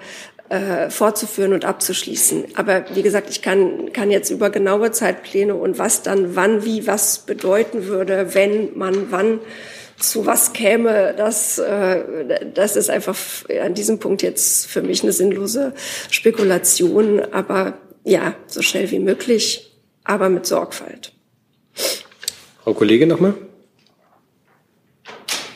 [0.50, 2.46] äh, fortzuführen und abzuschließen.
[2.56, 6.86] Aber wie gesagt, ich kann, kann jetzt über genaue Zeitpläne und was dann wann wie
[6.86, 9.40] was bedeuten würde, wenn man wann
[10.00, 13.18] zu was käme, das, äh, das ist einfach
[13.64, 15.74] an diesem Punkt jetzt für mich eine sinnlose
[16.12, 17.22] Spekulation.
[17.32, 21.14] Aber ja, so schnell wie möglich, aber mit Sorgfalt.
[22.64, 23.34] Frau Kollegin nochmal.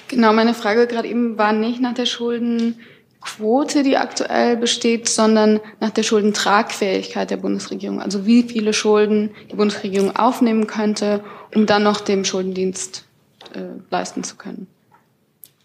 [0.09, 5.91] Genau, meine Frage gerade eben war nicht nach der Schuldenquote, die aktuell besteht, sondern nach
[5.91, 8.01] der Schuldentragfähigkeit der Bundesregierung.
[8.01, 11.23] Also wie viele Schulden die Bundesregierung aufnehmen könnte,
[11.55, 13.05] um dann noch dem Schuldendienst
[13.53, 14.67] äh, leisten zu können.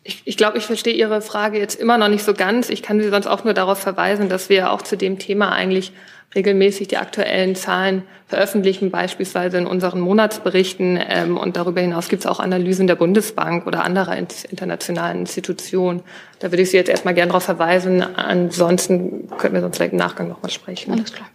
[0.05, 2.69] Ich, ich glaube, ich verstehe Ihre Frage jetzt immer noch nicht so ganz.
[2.69, 5.93] Ich kann Sie sonst auch nur darauf verweisen, dass wir auch zu dem Thema eigentlich
[6.35, 10.99] regelmäßig die aktuellen Zahlen veröffentlichen, beispielsweise in unseren Monatsberichten.
[11.07, 16.03] Ähm, und darüber hinaus gibt es auch Analysen der Bundesbank oder anderer internationalen Institutionen.
[16.39, 18.03] Da würde ich Sie jetzt erstmal gerne darauf verweisen.
[18.03, 20.93] Ansonsten könnten wir sonst vielleicht im Nachgang noch mal sprechen.
[20.93, 21.29] Alles klar.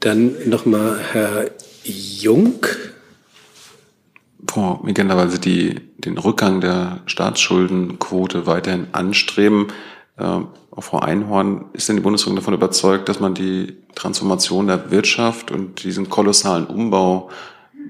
[0.00, 1.46] Dann nochmal Herr
[1.84, 2.66] Jung.
[4.54, 9.68] Weil Sie die, den Rückgang der Staatsschuldenquote weiterhin anstreben.
[10.16, 15.50] Auch Frau Einhorn, ist denn die Bundesregierung davon überzeugt, dass man die Transformation der Wirtschaft
[15.50, 17.30] und diesen kolossalen Umbau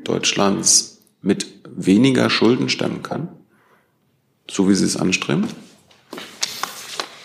[0.02, 3.28] Deutschlands mit weniger Schulden stemmen kann?
[4.50, 5.46] So wie Sie es anstreben?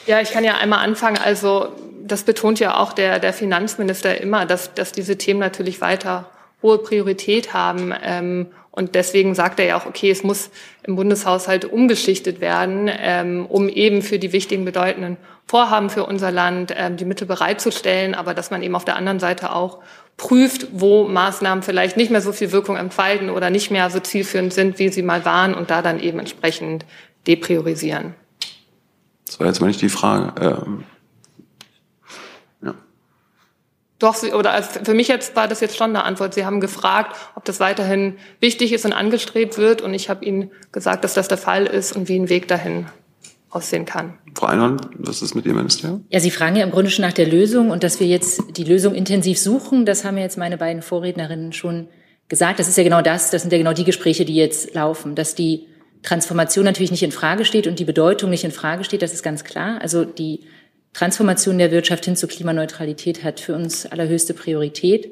[0.06, 1.18] Ja, ich kann ja einmal anfangen.
[1.18, 1.70] Also
[2.04, 6.30] das betont ja auch der, der Finanzminister immer, dass, dass diese Themen natürlich weiter
[6.62, 7.94] hohe Priorität haben.
[8.04, 10.50] Ähm, und deswegen sagt er ja auch, okay, es muss
[10.84, 16.74] im Bundeshaushalt umgeschichtet werden, ähm, um eben für die wichtigen, bedeutenden Vorhaben für unser Land
[16.76, 19.80] ähm, die Mittel bereitzustellen, aber dass man eben auf der anderen Seite auch
[20.18, 24.54] prüft, wo Maßnahmen vielleicht nicht mehr so viel Wirkung entfalten oder nicht mehr so zielführend
[24.54, 26.86] sind, wie sie mal waren und da dann eben entsprechend
[27.28, 28.16] depriorisieren.
[29.26, 30.34] Das war jetzt mal nicht die Frage.
[30.42, 30.84] Ähm
[34.02, 36.34] Doch, oder für mich jetzt war das jetzt schon eine Antwort.
[36.34, 39.84] Sie haben gefragt, ob das weiterhin wichtig ist und angestrebt wird.
[39.84, 42.88] Und ich habe Ihnen gesagt, dass das der Fall ist und wie ein Weg dahin
[43.52, 44.18] aussehen kann.
[44.34, 46.06] Frau Einhorn, was ist mit Ihrem Ministerium?
[46.10, 48.64] Ja, Sie fragen ja im Grunde schon nach der Lösung und dass wir jetzt die
[48.64, 49.86] Lösung intensiv suchen.
[49.86, 51.88] Das haben ja jetzt meine beiden Vorrednerinnen schon
[52.28, 52.60] gesagt.
[52.60, 55.36] Das ist ja genau das, das sind ja genau die Gespräche, die jetzt laufen, dass
[55.36, 55.68] die
[56.02, 59.22] Transformation natürlich nicht in Frage steht und die Bedeutung nicht in Frage steht, das ist
[59.22, 59.80] ganz klar.
[59.82, 60.46] Also die
[60.94, 65.10] Transformation der Wirtschaft hin zur Klimaneutralität hat für uns allerhöchste Priorität.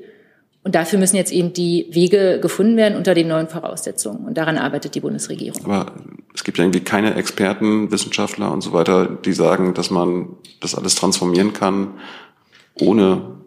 [0.62, 4.26] Und dafür müssen jetzt eben die Wege gefunden werden unter den neuen Voraussetzungen.
[4.26, 5.64] Und daran arbeitet die Bundesregierung.
[5.64, 5.94] Aber
[6.36, 10.76] es gibt ja irgendwie keine Experten, Wissenschaftler und so weiter, die sagen, dass man das
[10.76, 11.94] alles transformieren kann
[12.82, 13.38] ohne,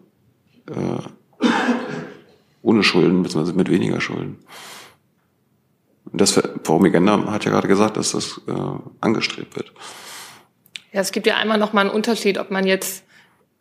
[0.69, 1.45] äh,
[2.61, 4.39] ohne Schulden, beziehungsweise mit weniger Schulden.
[6.11, 8.53] Das Forum Agenda hat ja gerade gesagt, dass das äh,
[9.01, 9.71] angestrebt wird.
[10.93, 13.03] Ja, es gibt ja einmal noch mal einen Unterschied, ob man jetzt,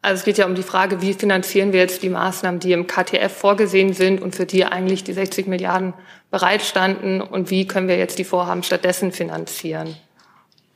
[0.02, 2.86] also es geht ja um die Frage, wie finanzieren wir jetzt die Maßnahmen, die im
[2.86, 5.94] KTF vorgesehen sind und für die eigentlich die 60 Milliarden
[6.30, 9.96] bereitstanden und wie können wir jetzt die Vorhaben stattdessen finanzieren.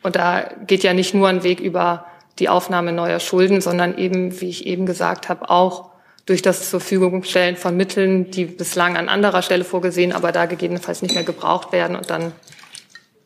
[0.02, 2.06] Und da geht ja nicht nur ein Weg über
[2.38, 5.90] die Aufnahme neuer Schulden, sondern eben, wie ich eben gesagt habe, auch
[6.24, 10.46] durch das zur Verfügung stellen von Mitteln, die bislang an anderer Stelle vorgesehen, aber da
[10.46, 12.32] gegebenenfalls nicht mehr gebraucht werden und dann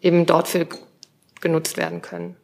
[0.02, 0.66] eben dort für
[1.40, 2.36] genutzt werden können.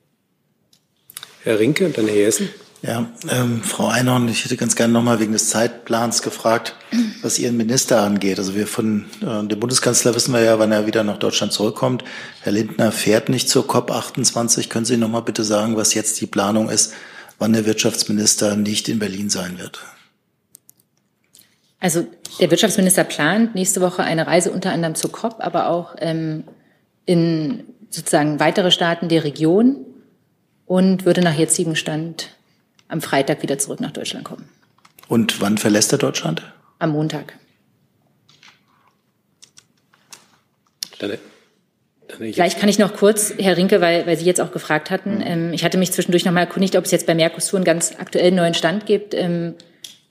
[1.46, 2.48] Herr Rinke und dann Herr Jessen.
[2.82, 6.74] Ja, ähm, Frau Einhorn, ich hätte ganz gerne nochmal wegen des Zeitplans gefragt,
[7.22, 8.38] was Ihren Minister angeht.
[8.40, 12.02] Also wir von äh, dem Bundeskanzler wissen wir ja, wann er wieder nach Deutschland zurückkommt.
[12.42, 14.68] Herr Lindner fährt nicht zur COP28.
[14.68, 16.94] Können Sie nochmal bitte sagen, was jetzt die Planung ist,
[17.38, 19.84] wann der Wirtschaftsminister nicht in Berlin sein wird?
[21.78, 22.08] Also
[22.40, 26.42] der Wirtschaftsminister plant nächste Woche eine Reise unter anderem zur COP, aber auch ähm,
[27.04, 29.86] in sozusagen weitere Staaten der Region
[30.66, 32.30] und würde nach jetzigem Stand
[32.88, 34.48] am Freitag wieder zurück nach Deutschland kommen.
[35.08, 36.42] Und wann verlässt er Deutschland?
[36.78, 37.38] Am Montag.
[40.98, 41.10] Dann,
[42.08, 45.16] dann Vielleicht kann ich noch kurz, Herr Rinke, weil, weil Sie jetzt auch gefragt hatten,
[45.16, 45.24] mhm.
[45.26, 47.94] ähm, ich hatte mich zwischendurch noch mal erkundigt, ob es jetzt bei Mercosur einen ganz
[47.98, 49.14] aktuellen neuen Stand gibt.
[49.14, 49.54] Ähm,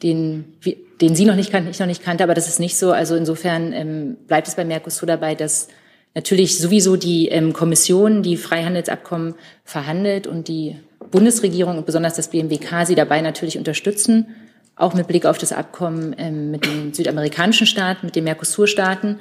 [0.04, 0.58] den,
[1.02, 2.92] den Sie noch nicht kannten, ich noch nicht kannte, aber das ist nicht so.
[2.92, 5.70] Also insofern ähm, bleibt es bei Mercosur dabei, dass
[6.16, 10.78] natürlich sowieso die ähm, Kommission die Freihandelsabkommen verhandelt und die
[11.12, 14.28] Bundesregierung und besonders das BMWK sie dabei natürlich unterstützen,
[14.76, 19.20] auch mit Blick auf das Abkommen ähm, mit den südamerikanischen Staaten, mit den Mercosur-Staaten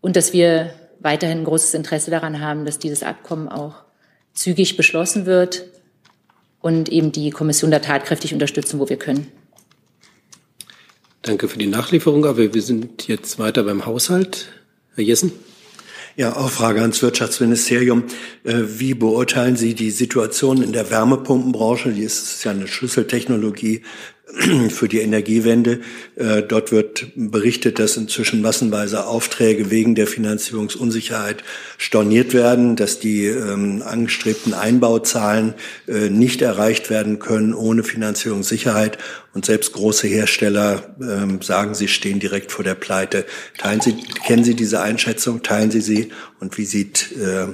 [0.00, 3.76] und dass wir weiterhin ein großes Interesse daran haben, dass dieses Abkommen auch
[4.34, 5.64] zügig beschlossen wird
[6.60, 9.28] und eben die Kommission da tatkräftig unterstützen, wo wir können.
[11.22, 14.48] Danke für die Nachlieferung, aber wir sind jetzt weiter beim Haushalt.
[14.94, 15.32] Herr Jessen.
[16.14, 18.04] Ja, auch Frage ans Wirtschaftsministerium.
[18.44, 21.90] Äh, wie beurteilen Sie die Situation in der Wärmepumpenbranche?
[21.90, 23.82] Die ist ja eine Schlüsseltechnologie
[24.70, 25.80] für die Energiewende.
[26.16, 31.44] Äh, dort wird berichtet, dass inzwischen massenweise Aufträge wegen der Finanzierungsunsicherheit
[31.76, 35.54] storniert werden, dass die ähm, angestrebten Einbauzahlen
[35.86, 38.98] äh, nicht erreicht werden können ohne Finanzierungssicherheit.
[39.34, 43.26] Und selbst große Hersteller ähm, sagen, sie stehen direkt vor der Pleite.
[43.58, 45.42] Teilen Sie, kennen Sie diese Einschätzung?
[45.42, 46.10] Teilen Sie sie?
[46.40, 47.48] Und wie sieht, äh,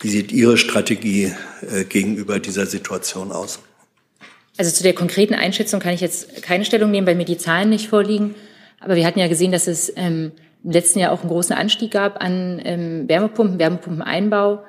[0.00, 1.32] wie sieht Ihre Strategie
[1.88, 3.60] gegenüber dieser Situation aus?
[4.56, 7.68] Also zu der konkreten Einschätzung kann ich jetzt keine Stellung nehmen, weil mir die Zahlen
[7.68, 8.34] nicht vorliegen.
[8.80, 10.32] Aber wir hatten ja gesehen, dass es ähm,
[10.64, 14.64] im letzten Jahr auch einen großen Anstieg gab an ähm, Wärmepumpen, Wärmepumpeneinbau.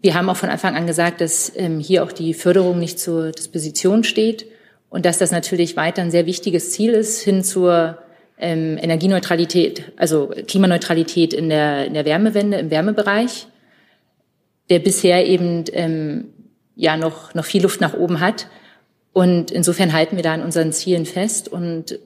[0.00, 3.30] Wir haben auch von Anfang an gesagt, dass ähm, hier auch die Förderung nicht zur
[3.30, 4.46] Disposition steht
[4.90, 7.98] und dass das natürlich weiter ein sehr wichtiges Ziel ist hin zur
[8.38, 13.46] ähm, Energieneutralität, also Klimaneutralität in der, in der Wärmewende, im Wärmebereich,
[14.68, 16.32] der bisher eben ähm,
[16.74, 18.48] ja noch, noch viel Luft nach oben hat.
[19.12, 21.48] Und insofern halten wir da an unseren Zielen fest.
[21.48, 21.98] Und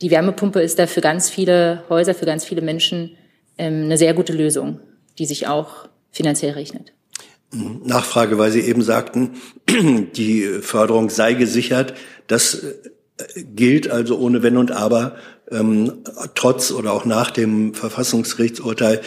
[0.00, 3.16] die Wärmepumpe ist da für ganz viele Häuser, für ganz viele Menschen
[3.58, 4.80] ähm, eine sehr gute Lösung,
[5.18, 6.92] die sich auch finanziell rechnet.
[7.52, 9.32] Nachfrage, weil Sie eben sagten,
[9.68, 11.94] die Förderung sei gesichert.
[12.26, 15.16] Das äh, gilt also ohne Wenn und Aber,
[15.50, 16.02] ähm,
[16.34, 19.02] trotz oder auch nach dem Verfassungsgerichtsurteil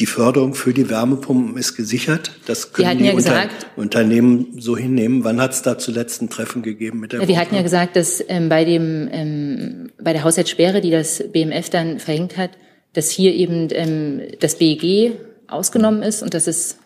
[0.00, 2.32] die Förderung für die Wärmepumpen ist gesichert.
[2.46, 5.24] Das können die ja gesagt, Unternehmen so hinnehmen.
[5.24, 7.20] Wann hat es da zuletzt ein Treffen gegeben mit der?
[7.20, 11.22] Ja, wir hatten ja gesagt, dass ähm, bei dem ähm, bei der Haushaltssperre, die das
[11.32, 12.52] BMF dann verhängt hat,
[12.94, 15.12] dass hier eben ähm, das BEG
[15.46, 16.78] ausgenommen ist und das ist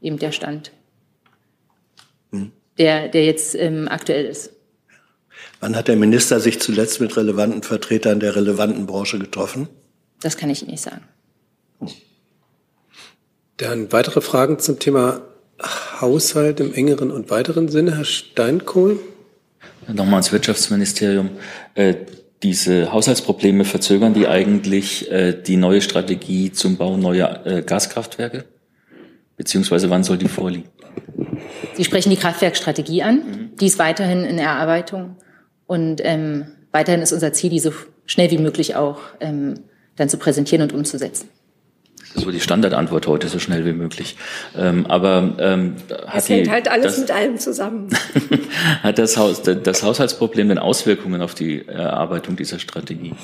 [0.00, 0.70] eben der Stand,
[2.30, 2.52] hm.
[2.78, 4.52] der der jetzt ähm, aktuell ist.
[5.58, 9.68] Wann hat der Minister sich zuletzt mit relevanten Vertretern der relevanten Branche getroffen?
[10.22, 11.02] Das kann ich nicht sagen.
[13.60, 15.20] Dann weitere Fragen zum Thema
[16.00, 18.98] Haushalt im engeren und weiteren Sinne, Herr Steinkohl.
[19.86, 21.28] Nochmal ans Wirtschaftsministerium.
[21.74, 21.94] Äh,
[22.42, 28.46] diese Haushaltsprobleme verzögern die eigentlich äh, die neue Strategie zum Bau neuer äh, Gaskraftwerke?
[29.36, 30.70] Beziehungsweise wann soll die vorliegen?
[31.74, 33.16] Sie sprechen die Kraftwerkstrategie an.
[33.16, 33.56] Mhm.
[33.60, 35.16] Die ist weiterhin in Erarbeitung.
[35.66, 37.72] Und ähm, weiterhin ist unser Ziel, die so
[38.06, 39.60] schnell wie möglich auch ähm,
[39.96, 41.28] dann zu präsentieren und umzusetzen.
[42.12, 44.16] Das ist so die Standardantwort heute, so schnell wie möglich.
[44.56, 47.88] Ähm, aber ähm, hat es hängt die, halt alles das, mit allem zusammen.
[48.82, 53.14] hat das, Haus, das Haushaltsproblem denn Auswirkungen auf die Erarbeitung dieser Strategie?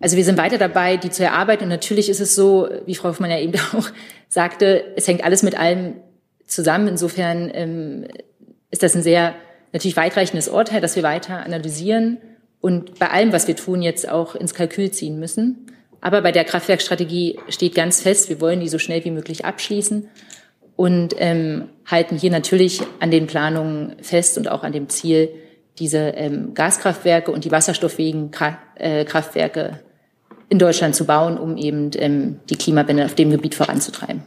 [0.00, 1.64] Also wir sind weiter dabei, die zu erarbeiten.
[1.64, 3.88] Und natürlich ist es so, wie Frau Hoffmann ja eben auch
[4.28, 5.94] sagte, es hängt alles mit allem
[6.46, 6.86] zusammen.
[6.86, 8.06] Insofern ähm,
[8.70, 9.34] ist das ein sehr
[9.72, 12.18] natürlich weitreichendes Urteil, das wir weiter analysieren
[12.62, 15.66] und bei allem, was wir tun, jetzt auch ins Kalkül ziehen müssen.
[16.02, 20.08] Aber bei der Kraftwerkstrategie steht ganz fest, wir wollen die so schnell wie möglich abschließen
[20.76, 25.30] und ähm, halten hier natürlich an den Planungen fest und auch an dem Ziel,
[25.78, 28.30] diese ähm, Gaskraftwerke und die wasserstoffwegen
[28.74, 29.80] äh, Kraftwerke
[30.48, 34.22] in Deutschland zu bauen, um eben ähm, die Klimawende auf dem Gebiet voranzutreiben.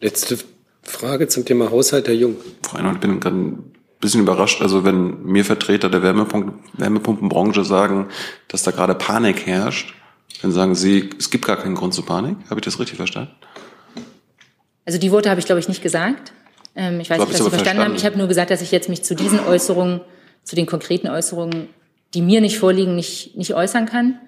[0.00, 0.38] Letzte
[0.82, 2.36] Frage zum Thema Haushalt, Herr Jung.
[2.62, 4.60] Frau Einhorn, ich bin gerade ein bisschen überrascht.
[4.60, 8.08] Also wenn mir Vertreter der Wärmepumpen, Wärmepumpenbranche sagen,
[8.48, 9.94] dass da gerade Panik herrscht,
[10.40, 12.36] dann sagen Sie, es gibt gar keinen Grund zur Panik.
[12.48, 13.32] Habe ich das richtig verstanden?
[14.84, 16.32] Also die Worte habe ich, glaube ich, nicht gesagt.
[16.74, 17.94] Ähm, ich weiß so nicht, was Sie verstanden, verstanden haben.
[17.94, 20.00] Ich habe nur gesagt, dass ich jetzt mich zu diesen Äußerungen,
[20.42, 21.68] zu den konkreten Äußerungen,
[22.14, 24.18] die mir nicht vorliegen, nicht, nicht äußern kann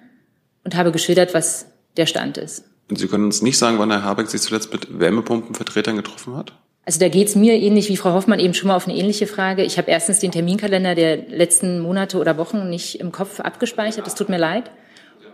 [0.63, 2.65] und habe geschildert, was der Stand ist.
[2.89, 6.53] Und Sie können uns nicht sagen, wann Herr Habeck sich zuletzt mit Wärmepumpenvertretern getroffen hat?
[6.85, 9.25] Also da geht es mir ähnlich wie Frau Hoffmann eben schon mal auf eine ähnliche
[9.25, 9.63] Frage.
[9.63, 14.05] Ich habe erstens den Terminkalender der letzten Monate oder Wochen nicht im Kopf abgespeichert.
[14.05, 14.69] Das tut mir leid.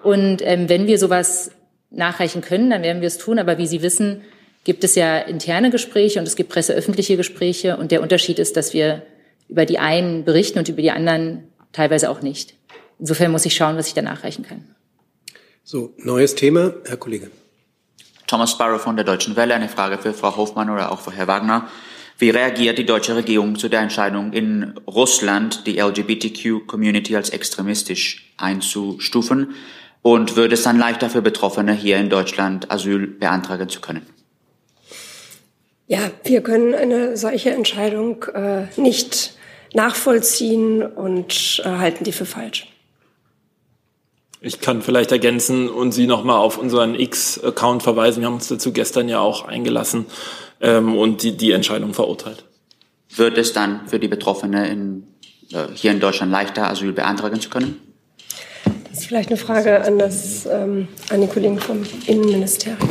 [0.04, 1.52] Und ähm, wenn wir sowas
[1.90, 3.40] nachreichen können, dann werden wir es tun.
[3.40, 4.22] Aber wie Sie wissen,
[4.64, 7.78] gibt es ja interne Gespräche und es gibt presseöffentliche Gespräche.
[7.78, 9.04] Und der Unterschied ist, dass wir
[9.50, 12.56] über die einen berichten und über die anderen teilweise auch nicht.
[13.00, 14.64] Insofern muss ich schauen, was ich da nachreichen kann.
[15.64, 17.32] So, neues Thema, Herr Kollege.
[18.28, 19.54] Thomas Sparrow von der Deutschen Welle.
[19.54, 21.68] Eine Frage für Frau Hofmann oder auch für Herr Wagner.
[22.18, 29.56] Wie reagiert die deutsche Regierung zu der Entscheidung, in Russland die LGBTQ-Community als extremistisch einzustufen?
[30.02, 34.06] Und würde es dann leichter für Betroffene hier in Deutschland Asyl beantragen zu können?
[35.88, 39.38] Ja, wir können eine solche Entscheidung äh, nicht
[39.74, 42.68] nachvollziehen und äh, halten die für falsch.
[44.44, 48.22] Ich kann vielleicht ergänzen und Sie nochmal auf unseren X-Account verweisen.
[48.22, 50.08] Wir haben uns dazu gestern ja auch eingelassen
[50.62, 52.46] ähm, und die, die Entscheidung verurteilt.
[53.16, 55.08] Wird es dann für die Betroffene in,
[55.52, 57.91] äh, hier in Deutschland leichter, Asyl beantragen zu können?
[58.92, 62.90] Das ist vielleicht eine Frage an, das, ähm, an den Kollegen vom Innenministerium.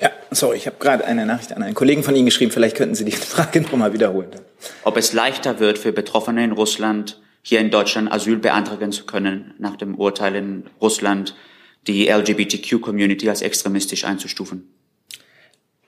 [0.00, 2.50] Ja, sorry, ich habe gerade eine Nachricht an einen Kollegen von Ihnen geschrieben.
[2.50, 4.30] Vielleicht könnten Sie die Frage nochmal wiederholen.
[4.82, 9.54] Ob es leichter wird für Betroffene in Russland, hier in Deutschland Asyl beantragen zu können,
[9.58, 11.36] nach dem Urteil in Russland
[11.86, 14.68] die LGBTQ-Community als extremistisch einzustufen?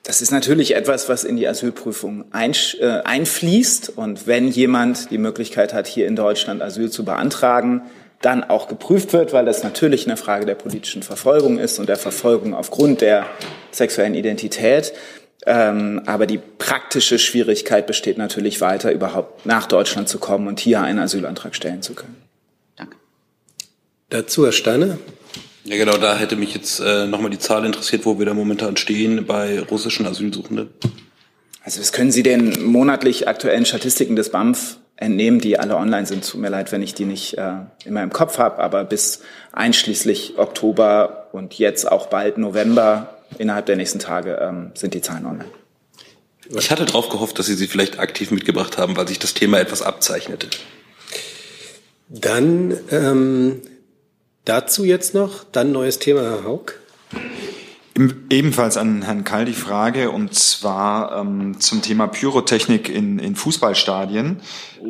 [0.05, 3.99] Das ist natürlich etwas, was in die Asylprüfung äh, einfließt.
[3.99, 7.83] Und wenn jemand die Möglichkeit hat, hier in Deutschland Asyl zu beantragen,
[8.21, 11.97] dann auch geprüft wird, weil das natürlich eine Frage der politischen Verfolgung ist und der
[11.97, 13.27] Verfolgung aufgrund der
[13.71, 14.93] sexuellen Identität,
[15.47, 20.83] ähm, aber die praktische Schwierigkeit besteht natürlich weiter, überhaupt nach Deutschland zu kommen und hier
[20.83, 22.17] einen Asylantrag stellen zu können.
[22.77, 22.97] Danke.
[24.11, 24.99] Dazu Herr Steiner.
[25.65, 28.77] Ja, genau, da hätte mich jetzt äh, nochmal die Zahl interessiert, wo wir da momentan
[28.77, 30.71] stehen bei russischen Asylsuchenden.
[31.63, 36.29] Also was können Sie den monatlich aktuellen Statistiken des BAMF entnehmen, die alle online sind.
[36.29, 37.53] Tut mir leid, wenn ich die nicht äh,
[37.85, 43.77] immer im Kopf habe, aber bis einschließlich Oktober und jetzt auch bald November innerhalb der
[43.77, 45.51] nächsten Tage ähm, sind die Zahlen online.
[46.57, 49.61] Ich hatte darauf gehofft, dass Sie sie vielleicht aktiv mitgebracht haben, weil sich das Thema
[49.61, 50.49] etwas abzeichnete.
[52.09, 53.61] Dann ähm,
[54.47, 56.73] dazu jetzt noch, dann neues Thema, Herr Haug.
[58.31, 64.41] Ebenfalls an Herrn Kall die Frage, und zwar ähm, zum Thema Pyrotechnik in, in Fußballstadien.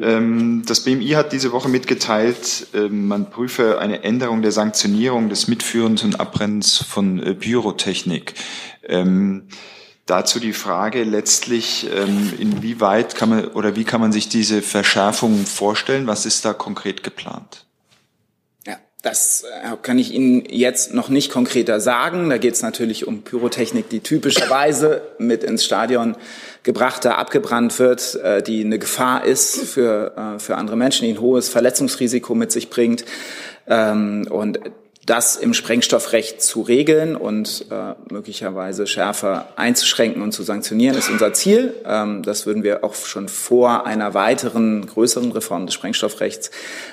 [0.02, 5.48] Ähm, das BMI hat diese Woche mitgeteilt, äh, man prüfe eine Änderung der Sanktionierung des
[5.48, 8.34] Mitführens und Abbrennens von äh, Pyrotechnik.
[8.82, 9.48] Ähm,
[10.04, 15.46] dazu die Frage letztlich, ähm, inwieweit kann man oder wie kann man sich diese Verschärfung
[15.46, 16.06] vorstellen?
[16.06, 17.67] Was ist da konkret geplant?
[19.02, 22.30] Das äh, kann ich Ihnen jetzt noch nicht konkreter sagen.
[22.30, 26.16] Da geht es natürlich um Pyrotechnik, die typischerweise mit ins Stadion
[26.64, 31.20] gebrachter abgebrannt wird, äh, die eine Gefahr ist für, äh, für andere Menschen, die ein
[31.20, 33.04] hohes Verletzungsrisiko mit sich bringt.
[33.68, 34.58] Ähm, und
[35.08, 41.32] das im Sprengstoffrecht zu regeln und äh, möglicherweise schärfer einzuschränken und zu sanktionieren, ist unser
[41.32, 41.74] Ziel.
[41.86, 46.50] Ähm, das würden wir auch schon vor einer weiteren größeren Reform des Sprengstoffrechts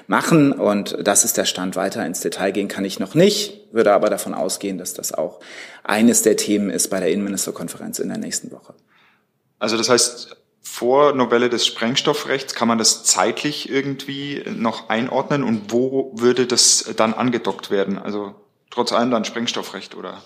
[0.07, 0.53] machen.
[0.53, 1.75] Und das ist der Stand.
[1.75, 5.41] Weiter ins Detail gehen kann ich noch nicht, würde aber davon ausgehen, dass das auch
[5.83, 8.75] eines der Themen ist bei der Innenministerkonferenz in der nächsten Woche.
[9.59, 10.37] Also das heißt,
[10.75, 16.91] vor Novelle des Sprengstoffrechts kann man das zeitlich irgendwie noch einordnen und wo würde das
[16.97, 17.97] dann angedockt werden?
[17.97, 18.35] Also
[18.71, 20.21] trotz allem dann Sprengstoffrecht, oder?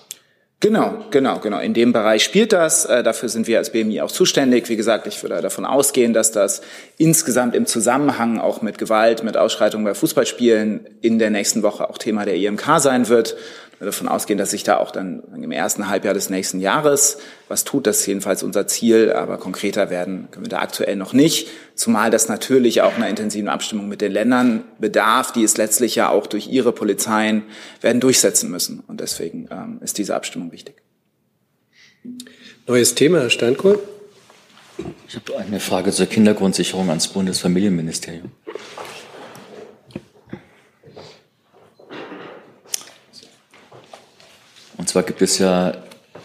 [0.60, 1.60] Genau, genau, genau.
[1.60, 2.86] In dem Bereich spielt das.
[2.86, 4.68] Äh, dafür sind wir als BMI auch zuständig.
[4.70, 6.62] Wie gesagt, ich würde davon ausgehen, dass das
[6.97, 12.00] insgesamt im Zusammenhang auch mit Gewalt, mit Ausschreitungen bei Fußballspielen in der nächsten Woche auch
[12.00, 13.38] Thema der IMK sein wird
[13.86, 17.18] davon ausgehen, dass sich da auch dann im ersten Halbjahr des nächsten Jahres
[17.48, 17.88] was tut.
[17.88, 21.48] Das ist jedenfalls unser Ziel, aber konkreter werden können wir da aktuell noch nicht.
[21.76, 26.10] Zumal das natürlich auch einer intensiven Abstimmung mit den Ländern bedarf, die es letztlich ja
[26.10, 27.44] auch durch ihre Polizeien
[27.82, 28.84] werden durchsetzen müssen.
[28.88, 30.76] Und deswegen ähm, ist diese Abstimmung wichtig.
[32.68, 33.80] Neues Thema, Herr Steinkohl.
[35.08, 38.32] Ich habe eine Frage zur Kindergrundsicherung ans Bundesfamilienministerium.
[44.90, 45.74] Zwar gibt es ja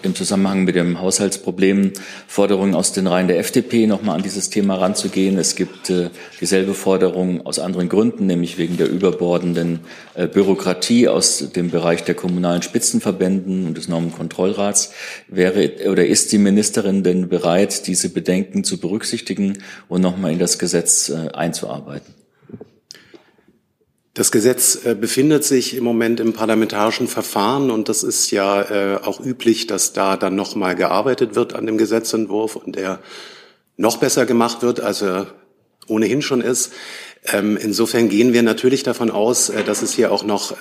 [0.04, 1.92] im Zusammenhang mit dem Haushaltsproblem
[2.26, 5.38] Forderungen aus den Reihen der FDP, nochmal an dieses Thema ranzugehen.
[5.38, 6.10] Es gibt äh,
[6.40, 9.80] dieselbe Forderung aus anderen Gründen, nämlich wegen der überbordenden
[10.14, 14.92] äh, Bürokratie aus dem Bereich der kommunalen Spitzenverbänden und des Normenkontrollrats.
[15.28, 19.58] Wäre oder ist die Ministerin denn bereit, diese Bedenken zu berücksichtigen
[19.88, 22.23] und nochmal in das Gesetz äh, einzuarbeiten?
[24.14, 28.96] Das Gesetz äh, befindet sich im Moment im parlamentarischen Verfahren und das ist ja äh,
[29.02, 33.00] auch üblich, dass da dann nochmal gearbeitet wird an dem Gesetzentwurf und der
[33.76, 35.34] noch besser gemacht wird, als er
[35.88, 36.72] ohnehin schon ist.
[37.32, 40.56] Ähm, insofern gehen wir natürlich davon aus, äh, dass es hier auch noch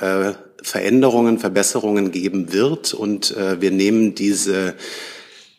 [0.64, 4.76] Veränderungen, Verbesserungen geben wird und wir nehmen diese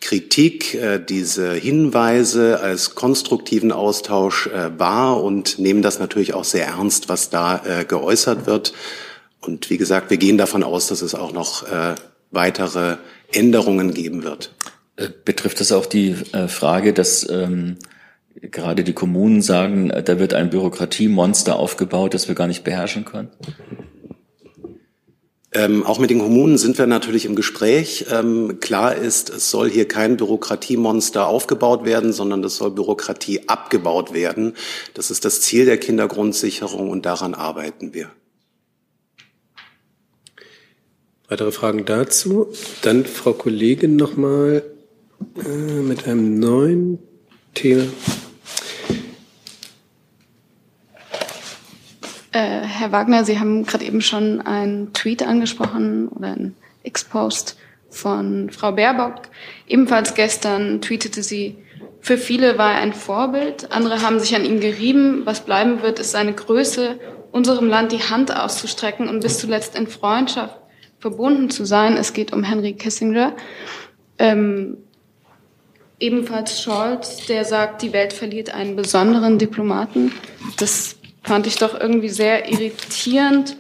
[0.05, 6.67] Kritik, äh, diese Hinweise als konstruktiven Austausch äh, wahr und nehmen das natürlich auch sehr
[6.67, 8.75] ernst, was da äh, geäußert wird.
[9.41, 11.67] Und wie gesagt, wir gehen davon aus, dass es auch noch
[12.31, 12.97] weitere
[13.31, 14.55] Änderungen geben wird.
[15.27, 16.15] Betrifft das auch die
[16.49, 17.77] Frage, dass ähm,
[18.41, 23.29] gerade die Kommunen sagen, da wird ein Bürokratiemonster aufgebaut, das wir gar nicht beherrschen können?
[25.57, 28.07] Ähm, auch mit den Kommunen sind wir natürlich im Gespräch.
[28.11, 34.13] Ähm, klar ist, es soll hier kein Bürokratiemonster aufgebaut werden, sondern es soll Bürokratie abgebaut
[34.13, 34.55] werden.
[34.95, 38.11] Das ist das Ziel der Kindergrundsicherung und daran arbeiten wir.
[41.29, 42.49] Weitere Fragen dazu?
[42.83, 44.65] Dann Frau Kollegin noch mal
[45.37, 46.99] äh, mit einem neuen
[47.55, 47.85] Thema.
[52.35, 57.57] Äh, Herr Wagner, Sie haben gerade eben schon einen Tweet angesprochen oder einen X-Post
[57.91, 59.23] von Frau Baerbock.
[59.69, 61.57] Ebenfalls gestern tweetete sie,
[62.01, 65.23] für viele war er ein Vorbild, andere haben sich an ihm gerieben.
[65.25, 66.99] Was bleiben wird, ist seine Größe,
[67.31, 70.59] unserem Land die Hand auszustrecken und bis zuletzt in Freundschaft
[70.99, 71.97] verbunden zu sein.
[71.97, 73.33] Es geht um Henry Kissinger.
[74.19, 74.79] Ähm,
[76.01, 80.13] ebenfalls Scholz, der sagt, die Welt verliert einen besonderen Diplomaten.
[80.59, 83.57] Das fand ich doch irgendwie sehr irritierend.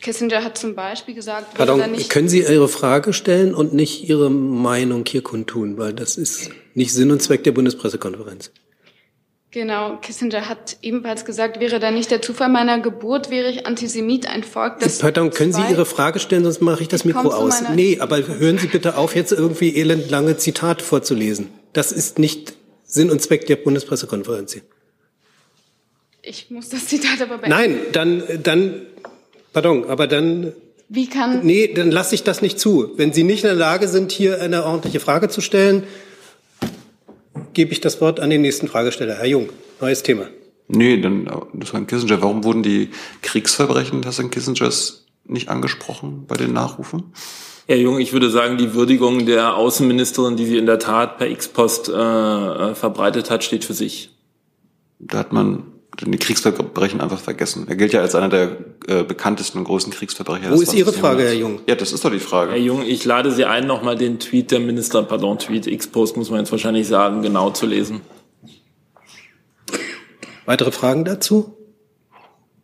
[0.00, 5.04] Kissinger hat zum Beispiel gesagt, Pardon, können Sie Ihre Frage stellen und nicht Ihre Meinung
[5.06, 8.52] hier kundtun, weil das ist nicht Sinn und Zweck der Bundespressekonferenz.
[9.50, 14.28] Genau, Kissinger hat ebenfalls gesagt, wäre da nicht der Zufall meiner Geburt, wäre ich Antisemit,
[14.28, 14.98] ein Volk, das...
[14.98, 17.62] Pardon, können Sie Ihre Frage stellen, sonst mache ich das Mikro aus.
[17.74, 21.48] Nee, aber hören Sie bitte auf, jetzt irgendwie elendlange Zitate vorzulesen.
[21.72, 22.54] Das ist nicht
[22.84, 24.62] Sinn und Zweck der Bundespressekonferenz hier.
[26.28, 27.48] Ich muss das Zitat aber beenden.
[27.48, 28.82] Nein, dann, dann,
[29.54, 30.52] pardon, aber dann.
[30.90, 31.40] Wie kann.
[31.42, 32.92] Nee, dann lasse ich das nicht zu.
[32.96, 35.84] Wenn Sie nicht in der Lage sind, hier eine ordentliche Frage zu stellen,
[37.54, 39.16] gebe ich das Wort an den nächsten Fragesteller.
[39.16, 39.48] Herr Jung,
[39.80, 40.26] neues Thema.
[40.68, 42.20] Nee, dann, das war ein Kissinger.
[42.20, 42.90] Warum wurden die
[43.22, 47.04] Kriegsverbrechen des Herrn Kissingers nicht angesprochen bei den Nachrufen?
[47.66, 51.30] Herr Jung, ich würde sagen, die Würdigung der Außenministerin, die sie in der Tat per
[51.30, 54.10] X-Post äh, äh verbreitet hat, steht für sich.
[54.98, 57.66] Da hat man die Kriegsverbrechen einfach vergessen.
[57.68, 60.50] Er gilt ja als einer der äh, bekanntesten und größten Kriegsverbrecher.
[60.50, 61.60] Wo ist Ihre Frage, Herr Jung?
[61.66, 62.52] Ja, das ist doch die Frage.
[62.52, 66.30] Herr Jung, ich lade Sie ein, nochmal den Tweet der Minister, pardon, Tweet, X-Post muss
[66.30, 68.00] man jetzt wahrscheinlich sagen, genau zu lesen.
[70.46, 71.54] Weitere Fragen dazu?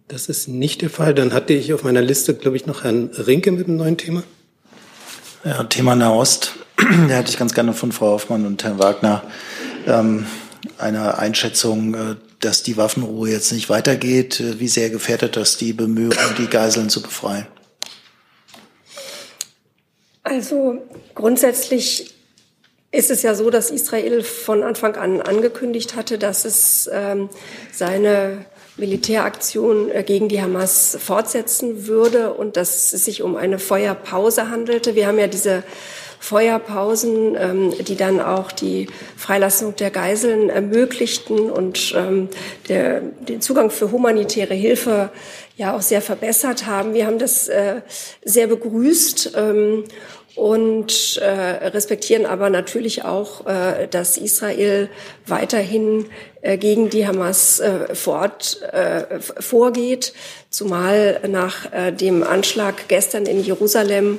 [0.09, 1.13] Das ist nicht der Fall.
[1.15, 4.23] Dann hatte ich auf meiner Liste, glaube ich, noch Herrn Rinke mit einem neuen Thema.
[5.45, 6.55] Ja, Thema Nahost.
[6.77, 9.23] Da hätte ich ganz gerne von Frau Hoffmann und Herrn Wagner
[9.87, 10.27] ähm,
[10.79, 14.41] eine Einschätzung äh, dass die Waffenruhe jetzt nicht weitergeht?
[14.41, 17.47] Äh, wie sehr gefährdet das die Bemühungen, die Geiseln zu befreien?
[20.23, 20.83] Also
[21.15, 22.15] grundsätzlich
[22.91, 27.29] ist es ja so, dass Israel von Anfang an angekündigt hatte, dass es ähm,
[27.73, 34.49] seine Militäraktion äh, gegen die Hamas fortsetzen würde und dass es sich um eine Feuerpause
[34.49, 34.95] handelte.
[34.95, 35.63] Wir haben ja diese
[36.25, 42.31] Feuerpausen, ähm, die dann auch die Freilassung der Geiseln ermöglichten und ähm,
[42.67, 45.11] der, den Zugang für humanitäre Hilfe
[45.59, 46.95] ja auch sehr verbessert haben.
[46.95, 47.83] Wir haben das äh,
[48.25, 49.33] sehr begrüßt.
[49.37, 49.85] Ähm,
[50.37, 51.29] und äh,
[51.69, 54.89] respektieren aber natürlich auch, äh, dass Israel
[55.29, 56.07] weiterhin
[56.43, 60.13] äh, gegen die Hamas äh, fort, äh, vorgeht,
[60.51, 64.19] zumal nach äh, dem Anschlag gestern in Jerusalem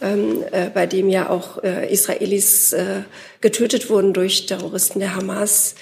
[0.00, 3.02] ähm, äh, bei dem ja auch äh, Israelis äh,
[3.40, 5.74] getötet wurden durch Terroristen der Hamas.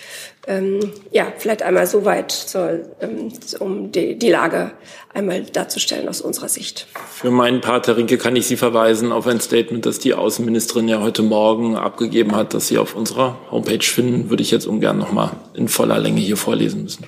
[0.46, 4.72] Ähm, ja, vielleicht einmal so weit, zur, ähm, um die, die Lage
[5.14, 6.88] einmal darzustellen aus unserer Sicht.
[7.10, 10.88] Für meinen Part, Herr Rinke, kann ich Sie verweisen auf ein Statement, das die Außenministerin
[10.88, 14.98] ja heute Morgen abgegeben hat, das Sie auf unserer Homepage finden, würde ich jetzt ungern
[14.98, 17.06] noch mal in voller Länge hier vorlesen müssen.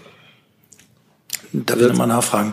[1.53, 2.53] Darf ich nochmal nachfragen?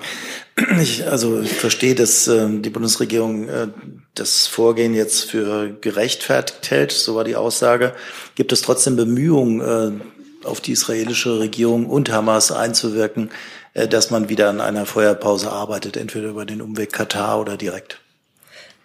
[0.81, 3.67] Ich, also ich verstehe, dass äh, die Bundesregierung äh,
[4.15, 7.93] das Vorgehen jetzt für gerechtfertigt hält, so war die Aussage.
[8.35, 13.29] Gibt es trotzdem Bemühungen, äh, auf die israelische Regierung und Hamas einzuwirken,
[13.73, 17.99] äh, dass man wieder an einer Feuerpause arbeitet, entweder über den Umweg Katar oder direkt?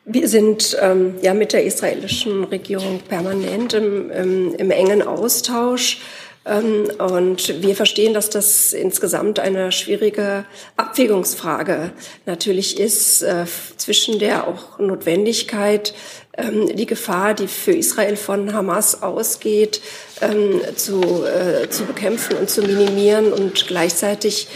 [0.05, 5.99] Wir sind ähm, ja mit der israelischen Regierung permanent im, im, im engen Austausch.
[6.47, 10.45] Ähm, und wir verstehen, dass das insgesamt eine schwierige
[10.77, 11.91] Abwägungsfrage
[12.25, 15.93] natürlich ist äh, zwischen der auch Notwendigkeit,
[16.37, 19.81] ähm, die Gefahr, die für Israel von Hamas ausgeht,
[20.21, 24.49] ähm, zu, äh, zu bekämpfen und zu minimieren und gleichzeitig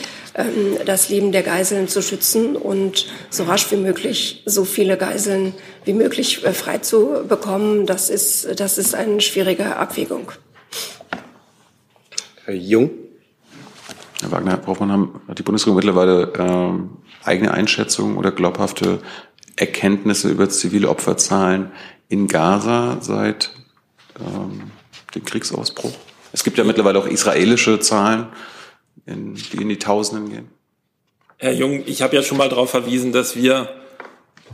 [0.86, 5.92] das Leben der Geiseln zu schützen und so rasch wie möglich so viele Geiseln wie
[5.92, 7.84] möglich äh, frei zu bekommen.
[7.84, 10.30] Das ist, das ist eine schwierige Abwägung.
[12.50, 12.90] Herr Jung.
[14.20, 18.98] Herr Wagner, Herr Hoffmann, hat die Bundesregierung mittlerweile ähm, eigene Einschätzungen oder glaubhafte
[19.54, 21.70] Erkenntnisse über zivile Opferzahlen
[22.08, 23.52] in Gaza seit
[24.18, 24.72] ähm,
[25.14, 25.92] dem Kriegsausbruch?
[26.32, 28.26] Es gibt ja mittlerweile auch israelische Zahlen,
[29.06, 30.48] in, die in die Tausenden gehen.
[31.36, 33.68] Herr Jung, ich habe ja schon mal darauf verwiesen, dass wir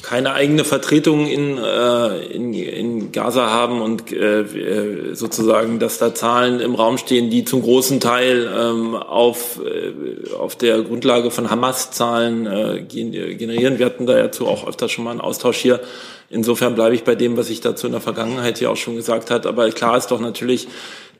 [0.02, 6.60] keine eigene Vertretung in, äh, in, in Gaza haben und äh, sozusagen, dass da Zahlen
[6.60, 12.46] im Raum stehen, die zum großen Teil ähm, auf, äh, auf der Grundlage von Hamas-Zahlen
[12.46, 13.78] äh, generieren.
[13.78, 15.80] Wir hatten da dazu auch öfter schon mal einen Austausch hier.
[16.28, 19.30] Insofern bleibe ich bei dem, was ich dazu in der Vergangenheit hier auch schon gesagt
[19.30, 19.46] hat.
[19.46, 20.66] Aber klar ist doch natürlich,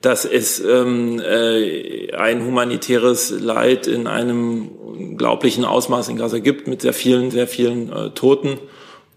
[0.07, 6.81] dass es ähm, äh, ein humanitäres Leid in einem unglaublichen Ausmaß in Gaza gibt, mit
[6.81, 8.57] sehr vielen, sehr vielen äh, Toten.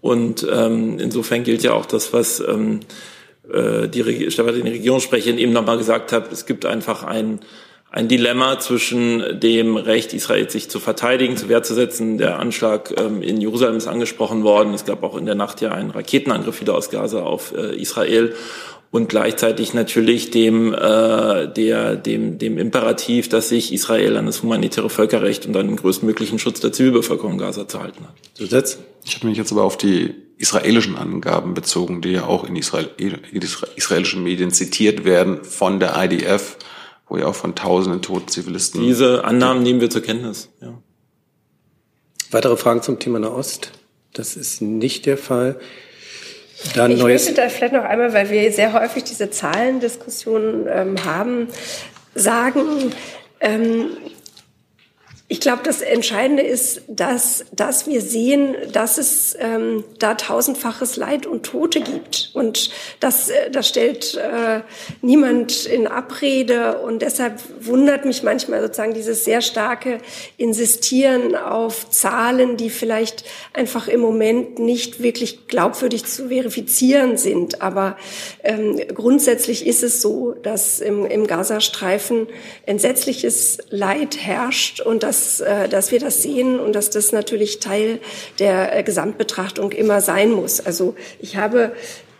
[0.01, 2.81] Und ähm, insofern gilt ja auch das, was ähm,
[3.49, 6.29] äh, die stellvertretende Regierungssprecherin eben nochmal gesagt hat.
[6.29, 7.39] Es gibt einfach ein,
[7.89, 12.17] ein Dilemma zwischen dem Recht Israels, sich zu verteidigen, zu Wehr zu setzen.
[12.17, 14.73] Der Anschlag ähm, in Jerusalem ist angesprochen worden.
[14.73, 18.35] Es gab auch in der Nacht ja einen Raketenangriff wieder aus Gaza auf äh, Israel
[18.91, 24.89] und gleichzeitig natürlich dem, äh, der, dem, dem Imperativ, dass sich Israel an das humanitäre
[24.89, 28.13] Völkerrecht und an den größtmöglichen Schutz der Zivilbevölkerung Gaza zu halten hat.
[28.33, 28.79] Zusatz?
[29.05, 32.89] Ich habe mich jetzt aber auf die israelischen Angaben bezogen, die ja auch in, Israel,
[32.97, 33.41] in
[33.75, 36.57] israelischen Medien zitiert werden von der IDF,
[37.07, 38.81] wo ja auch von tausenden toten Zivilisten.
[38.81, 40.77] Diese Annahmen nehmen wir zur Kenntnis, ja.
[42.31, 43.71] Weitere Fragen zum Thema Nahost?
[44.13, 45.59] Das ist nicht der Fall.
[46.75, 51.05] Dann ich neues möchte da vielleicht noch einmal, weil wir sehr häufig diese Zahlendiskussionen ähm,
[51.05, 51.47] haben,
[52.15, 52.93] sagen,
[53.39, 53.97] ähm,
[55.31, 61.25] ich glaube, das Entscheidende ist, dass, dass wir sehen, dass es ähm, da tausendfaches Leid
[61.25, 62.31] und Tote gibt.
[62.33, 62.69] Und
[62.99, 64.59] das, äh, das stellt äh,
[65.01, 66.79] niemand in Abrede.
[66.79, 69.99] Und deshalb wundert mich manchmal sozusagen dieses sehr starke
[70.35, 73.23] Insistieren auf Zahlen, die vielleicht
[73.53, 77.61] einfach im Moment nicht wirklich glaubwürdig zu verifizieren sind.
[77.61, 77.95] Aber
[78.43, 82.27] ähm, grundsätzlich ist es so, dass im, im Gazastreifen
[82.65, 87.59] entsetzliches Leid herrscht und dass dass, äh, dass wir das sehen und dass das natürlich
[87.59, 87.99] Teil
[88.39, 90.59] der äh, Gesamtbetrachtung immer sein muss.
[90.59, 91.73] Also ich habe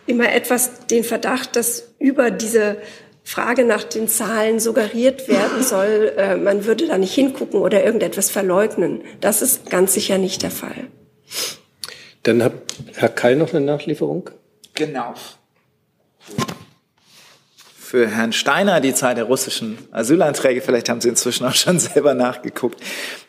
[0.06, 2.76] immer etwas den Verdacht, dass über diese
[3.24, 8.30] Frage nach den Zahlen suggeriert werden soll, äh, man würde da nicht hingucken oder irgendetwas
[8.30, 9.02] verleugnen.
[9.20, 10.88] Das ist ganz sicher nicht der Fall.
[12.22, 12.52] Dann hat
[12.94, 14.30] Herr Keil noch eine Nachlieferung.
[14.74, 15.14] Genau
[17.92, 22.14] für Herrn Steiner die Zahl der russischen Asylanträge, vielleicht haben Sie inzwischen auch schon selber
[22.14, 22.80] nachgeguckt,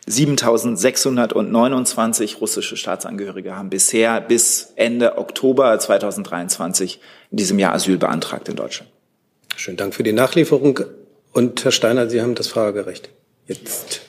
[0.08, 7.02] 7629 russische Staatsangehörige haben bisher bis Ende Oktober 2023
[7.32, 8.90] in diesem Jahr Asyl beantragt in Deutschland.
[9.58, 10.80] Schönen Dank für die Nachlieferung.
[11.34, 13.10] Und Herr Steiner, Sie haben das Fragerecht.
[13.48, 14.04] Jetzt.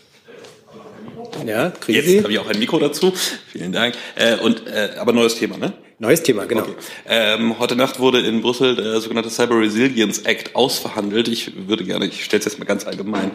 [1.45, 3.13] Ja, kriegen Jetzt habe ich auch ein Mikro dazu.
[3.51, 3.97] Vielen Dank.
[4.15, 5.73] Äh, und, äh, aber neues Thema, ne?
[6.05, 6.65] Neues Thema, genau.
[6.65, 6.75] Okay.
[7.07, 11.29] Ähm, heute Nacht wurde in Brüssel der sogenannte Cyber Resilience Act ausverhandelt.
[11.29, 13.31] Ich würde gerne, ich stelle es jetzt mal ganz allgemein,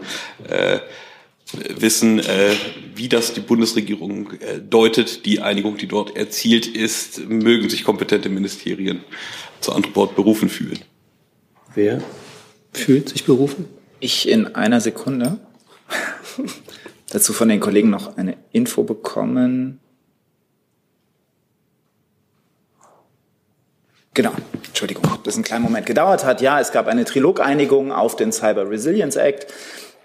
[0.47, 0.77] äh,
[1.75, 2.51] wissen, äh,
[2.93, 8.29] wie das die Bundesregierung äh, deutet, die Einigung, die dort erzielt ist, mögen sich kompetente
[8.29, 9.03] Ministerien
[9.61, 10.77] zur Antwort berufen fühlen.
[11.73, 12.03] Wer
[12.71, 13.65] fühlt sich berufen?
[13.99, 15.39] Ich in einer Sekunde.
[17.09, 19.79] Dazu von den Kollegen noch eine Info bekommen.
[24.13, 24.31] Genau,
[24.67, 26.41] Entschuldigung, das ein kleinen Moment gedauert hat.
[26.41, 29.47] Ja, es gab eine Trilogeinigung auf den Cyber Resilience Act.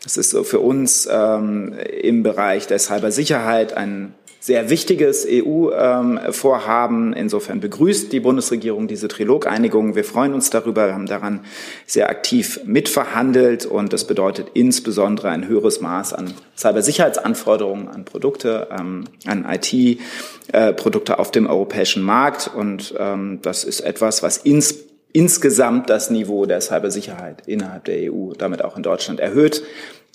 [0.02, 7.14] Das ist so für uns ähm, im Bereich der Cybersicherheit ein sehr wichtiges EU-Vorhaben.
[7.14, 9.94] Insofern begrüßt die Bundesregierung diese Trilogeinigung.
[9.94, 10.86] Wir freuen uns darüber.
[10.86, 11.40] Wir haben daran
[11.86, 19.04] sehr aktiv mitverhandelt und das bedeutet insbesondere ein höheres Maß an Cybersicherheitsanforderungen an Produkte, ähm,
[19.24, 22.50] an IT-Produkte äh, auf dem europäischen Markt.
[22.54, 24.74] Und ähm, das ist etwas, was ins
[25.14, 29.62] insgesamt das Niveau der Cybersicherheit innerhalb der EU, damit auch in Deutschland erhöht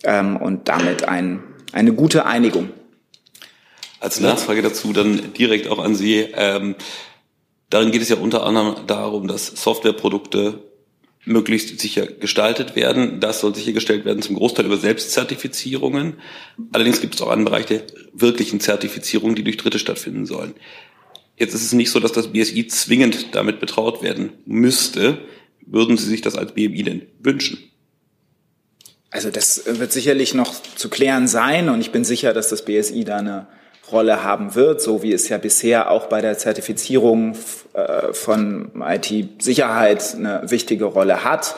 [0.03, 2.69] ähm, und damit ein, eine gute Einigung.
[3.99, 6.27] Als Nachfrage dazu dann direkt auch an Sie.
[6.33, 6.75] Ähm,
[7.69, 10.63] darin geht es ja unter anderem darum, dass Softwareprodukte
[11.25, 13.19] möglichst sicher gestaltet werden.
[13.19, 16.15] Das soll sichergestellt werden zum Großteil über Selbstzertifizierungen.
[16.71, 17.83] Allerdings gibt es auch einen Bereich der
[18.13, 20.53] wirklichen Zertifizierung, die durch Dritte stattfinden sollen.
[21.37, 25.19] Jetzt ist es nicht so, dass das BSI zwingend damit betraut werden müsste.
[25.65, 27.59] Würden Sie sich das als BMI denn wünschen?
[29.11, 33.03] Also das wird sicherlich noch zu klären sein und ich bin sicher, dass das BSI
[33.05, 33.47] da eine
[33.91, 37.35] Rolle haben wird, so wie es ja bisher auch bei der Zertifizierung
[37.73, 41.55] äh, von IT-Sicherheit eine wichtige Rolle hat.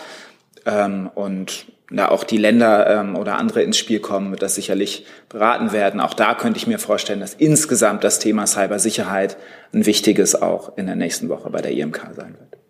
[0.65, 5.05] Ähm, und da auch die Länder ähm, oder andere ins Spiel kommen, wird das sicherlich
[5.29, 5.99] beraten werden.
[5.99, 9.37] Auch da könnte ich mir vorstellen, dass insgesamt das Thema Cybersicherheit
[9.73, 12.61] ein wichtiges auch in der nächsten Woche bei der IMK sein wird.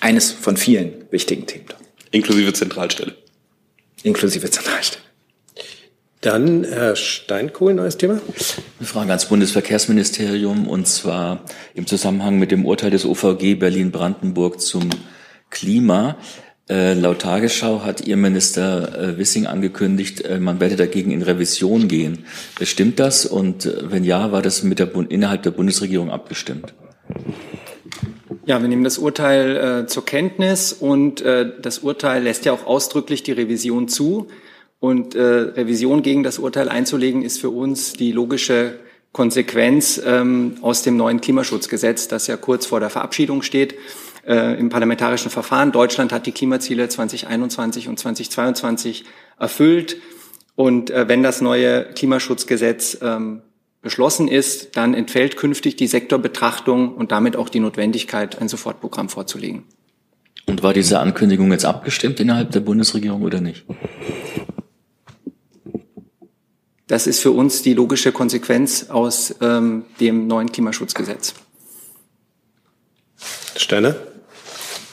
[0.00, 1.66] Eines von vielen wichtigen Themen.
[2.10, 3.14] Inklusive Zentralstelle.
[4.02, 5.07] Inklusive Zentralstelle.
[6.20, 8.20] Dann Herr Steinkohl, neues Thema.
[8.78, 11.44] Eine Frage ans Bundesverkehrsministerium und zwar
[11.74, 14.90] im Zusammenhang mit dem Urteil des OVG Berlin-Brandenburg zum
[15.50, 16.16] Klima.
[16.68, 21.86] Äh, laut Tagesschau hat Ihr Minister äh, Wissing angekündigt, äh, man werde dagegen in Revision
[21.86, 22.24] gehen.
[22.62, 23.24] Stimmt das?
[23.24, 26.74] Und äh, wenn ja, war das mit der innerhalb der Bundesregierung abgestimmt?
[28.44, 32.66] Ja, wir nehmen das Urteil äh, zur Kenntnis und äh, das Urteil lässt ja auch
[32.66, 34.26] ausdrücklich die Revision zu.
[34.80, 38.78] Und äh, Revision gegen das Urteil einzulegen, ist für uns die logische
[39.12, 43.74] Konsequenz ähm, aus dem neuen Klimaschutzgesetz, das ja kurz vor der Verabschiedung steht
[44.26, 45.72] äh, im parlamentarischen Verfahren.
[45.72, 49.04] Deutschland hat die Klimaziele 2021 und 2022
[49.38, 49.96] erfüllt.
[50.54, 53.42] Und äh, wenn das neue Klimaschutzgesetz ähm,
[53.80, 59.64] beschlossen ist, dann entfällt künftig die Sektorbetrachtung und damit auch die Notwendigkeit, ein Sofortprogramm vorzulegen.
[60.46, 63.64] Und war diese Ankündigung jetzt abgestimmt innerhalb der Bundesregierung oder nicht?
[66.88, 71.34] Das ist für uns die logische Konsequenz aus ähm, dem neuen Klimaschutzgesetz.
[73.56, 73.94] Steiner?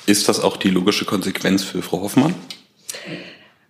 [0.06, 2.36] Ist das auch die logische Konsequenz für Frau Hoffmann?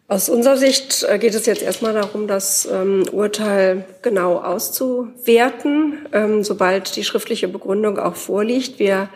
[0.07, 6.43] Aus unserer Sicht äh, geht es jetzt erstmal darum, das ähm, Urteil genau auszuwerten, ähm,
[6.43, 8.79] sobald die schriftliche Begründung auch vorliegt.
[8.79, 9.09] Wir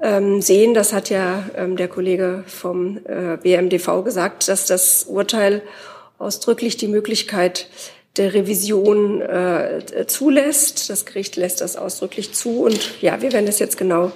[0.00, 5.62] ähm, sehen, das hat ja ähm, der Kollege vom äh, BMDV gesagt, dass das Urteil
[6.18, 7.68] ausdrücklich die Möglichkeit
[8.16, 10.88] der Revision äh, zulässt.
[10.90, 12.62] Das Gericht lässt das ausdrücklich zu.
[12.62, 14.12] Und ja, wir werden das jetzt genau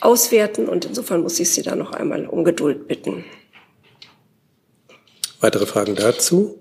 [0.00, 0.68] auswerten.
[0.68, 3.24] Und insofern muss ich Sie da noch einmal um Geduld bitten.
[5.40, 6.58] Weitere Fragen dazu?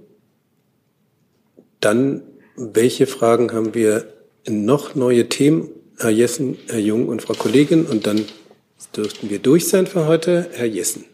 [1.80, 2.24] Dann,
[2.56, 4.14] welche Fragen haben wir
[4.48, 5.70] noch neue Themen?
[5.98, 7.86] Herr Jessen, Herr Jung und Frau Kollegin.
[7.86, 8.26] Und dann
[8.96, 10.50] dürften wir durch sein für heute.
[10.54, 11.06] Herr Jessen.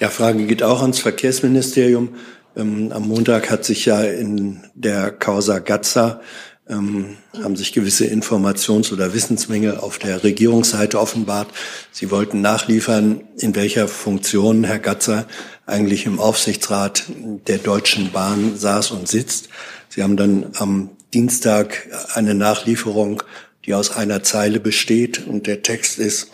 [0.00, 2.14] Ja, Frage geht auch ans Verkehrsministerium.
[2.56, 6.20] Ähm, am Montag hat sich ja in der Causa Gazza
[6.68, 11.48] ähm, haben sich gewisse Informations- oder Wissensmängel auf der Regierungsseite offenbart.
[11.90, 15.26] Sie wollten nachliefern, in welcher Funktion Herr Gatzer
[15.66, 17.04] eigentlich im Aufsichtsrat
[17.46, 19.48] der Deutschen Bahn saß und sitzt.
[19.88, 23.22] Sie haben dann am Dienstag eine Nachlieferung,
[23.66, 26.30] die aus einer Zeile besteht und der Text ist,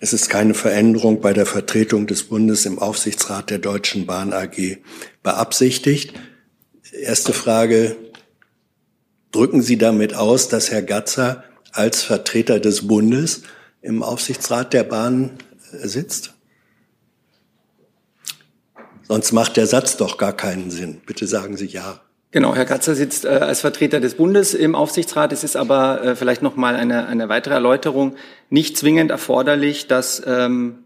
[0.00, 4.78] es ist keine Veränderung bei der Vertretung des Bundes im Aufsichtsrat der Deutschen Bahn AG
[5.22, 6.14] beabsichtigt.
[6.90, 7.96] Erste Frage,
[9.30, 13.42] drücken Sie damit aus, dass Herr Gatzer als Vertreter des Bundes
[13.82, 15.38] im Aufsichtsrat der Bahn
[15.72, 16.34] äh, sitzt?
[19.06, 21.02] Sonst macht der Satz doch gar keinen Sinn.
[21.04, 22.00] Bitte sagen Sie ja.
[22.32, 25.32] Genau, Herr Katzer sitzt äh, als Vertreter des Bundes im Aufsichtsrat.
[25.32, 28.14] Es ist aber äh, vielleicht noch mal eine, eine weitere Erläuterung
[28.50, 30.84] nicht zwingend erforderlich, dass ähm,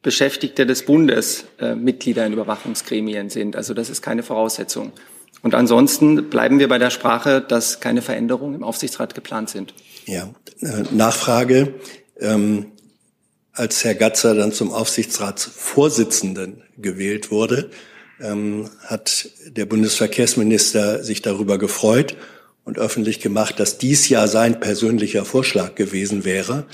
[0.00, 3.54] Beschäftigte des Bundes äh, Mitglieder in Überwachungsgremien sind.
[3.54, 4.92] Also das ist keine Voraussetzung.
[5.42, 9.74] Und ansonsten bleiben wir bei der Sprache, dass keine Veränderungen im Aufsichtsrat geplant sind.
[10.06, 11.74] Ja, äh, Nachfrage.
[12.18, 12.66] Ähm,
[13.52, 17.70] als Herr Gatzer dann zum Aufsichtsratsvorsitzenden gewählt wurde,
[18.22, 22.16] ähm, hat der Bundesverkehrsminister sich darüber gefreut
[22.64, 26.66] und öffentlich gemacht, dass dies ja sein persönlicher Vorschlag gewesen wäre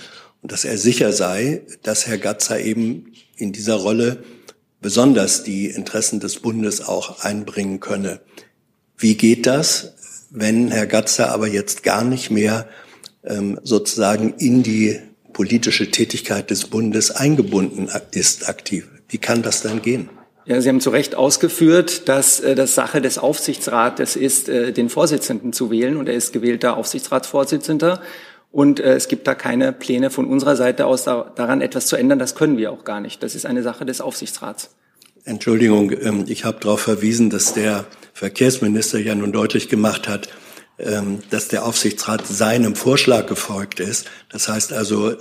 [0.43, 4.23] und dass er sicher sei, dass Herr Gatzer eben in dieser Rolle
[4.81, 8.21] besonders die Interessen des Bundes auch einbringen könne.
[8.97, 9.95] Wie geht das,
[10.31, 12.69] wenn Herr Gatzer aber jetzt gar nicht mehr
[13.25, 15.01] ähm, sozusagen in die
[15.33, 18.89] politische Tätigkeit des Bundes eingebunden ist aktiv?
[19.09, 20.11] Wie kann das dann gehen?
[20.49, 24.89] Ja, Sie haben zu Recht ausgeführt, dass äh, das Sache des Aufsichtsrates ist, äh, den
[24.89, 25.99] Vorsitzenden zu wählen.
[25.99, 28.01] Und er ist gewählter Aufsichtsratsvorsitzender.
[28.51, 31.97] Und äh, es gibt da keine Pläne von unserer Seite aus, da, daran etwas zu
[31.97, 32.19] ändern.
[32.19, 33.23] Das können wir auch gar nicht.
[33.23, 34.71] Das ist eine Sache des Aufsichtsrats.
[35.25, 37.85] Entschuldigung, ähm, ich habe darauf verwiesen, dass der
[38.15, 40.31] Verkehrsminister ja nun deutlich gemacht hat,
[40.79, 44.07] ähm, dass der Aufsichtsrat seinem Vorschlag gefolgt ist.
[44.31, 45.13] Das heißt also,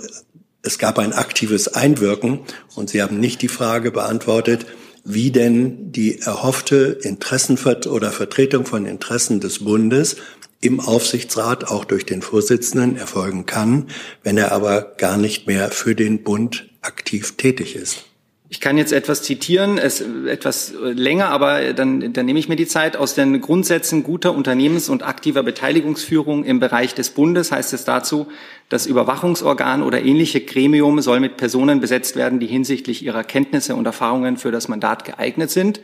[0.62, 2.40] es gab ein aktives Einwirken
[2.74, 4.64] und Sie haben nicht die Frage beantwortet,
[5.08, 10.16] wie denn die erhoffte Interessenvert oder Vertretung von Interessen des Bundes
[10.60, 13.86] im Aufsichtsrat auch durch den Vorsitzenden erfolgen kann,
[14.22, 18.07] wenn er aber gar nicht mehr für den Bund aktiv tätig ist.
[18.50, 22.66] Ich kann jetzt etwas zitieren, es etwas länger, aber dann, dann nehme ich mir die
[22.66, 22.96] Zeit.
[22.96, 28.26] Aus den Grundsätzen guter Unternehmens- und aktiver Beteiligungsführung im Bereich des Bundes heißt es dazu,
[28.70, 33.84] das Überwachungsorgan oder ähnliche Gremium soll mit Personen besetzt werden, die hinsichtlich ihrer Kenntnisse und
[33.84, 35.82] Erfahrungen für das Mandat geeignet sind.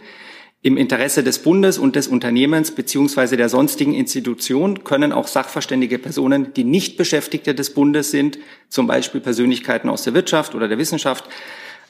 [0.62, 6.54] Im Interesse des Bundes und des Unternehmens beziehungsweise der sonstigen Institution können auch sachverständige Personen,
[6.54, 8.38] die nicht Beschäftigte des Bundes sind,
[8.70, 11.28] zum Beispiel Persönlichkeiten aus der Wirtschaft oder der Wissenschaft,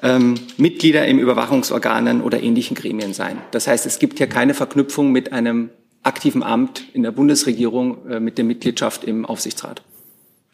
[0.02, 3.38] ähm, Mitglieder im Überwachungsorganen oder ähnlichen Gremien sein.
[3.50, 5.70] Das heißt, es gibt hier keine Verknüpfung mit einem
[6.02, 9.82] aktiven Amt in der Bundesregierung äh, mit der Mitgliedschaft im Aufsichtsrat.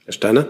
[0.05, 0.49] Herr Steiner?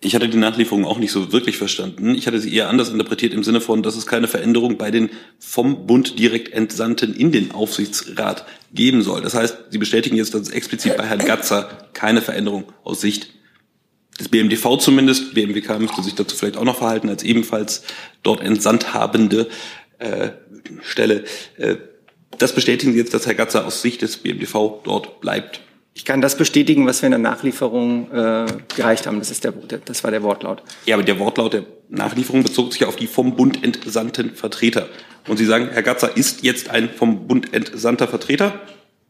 [0.00, 2.14] Ich hatte die Nachlieferung auch nicht so wirklich verstanden.
[2.14, 5.10] Ich hatte sie eher anders interpretiert im Sinne von, dass es keine Veränderung bei den
[5.40, 9.22] vom Bund direkt Entsandten in den Aufsichtsrat geben soll.
[9.22, 13.30] Das heißt, Sie bestätigen jetzt, dass es explizit bei Herrn Gatzer keine Veränderung aus Sicht
[14.18, 17.82] des BMDV zumindest, BMWK müsste sich dazu vielleicht auch noch verhalten, als ebenfalls
[18.22, 19.48] dort entsandt habende
[19.98, 20.30] äh,
[20.82, 21.24] Stelle.
[21.56, 21.76] Äh,
[22.38, 25.60] das bestätigen Sie jetzt, dass Herr Gatzer aus Sicht des BMDV dort bleibt.
[25.94, 28.46] Ich kann das bestätigen, was wir in der Nachlieferung äh,
[28.76, 29.18] gereicht haben.
[29.18, 30.62] Das, ist der, das war der Wortlaut.
[30.86, 34.88] Ja, aber der Wortlaut der Nachlieferung bezog sich auf die vom Bund entsandten Vertreter.
[35.26, 38.60] Und Sie sagen, Herr Gatzer ist jetzt ein vom Bund entsandter Vertreter,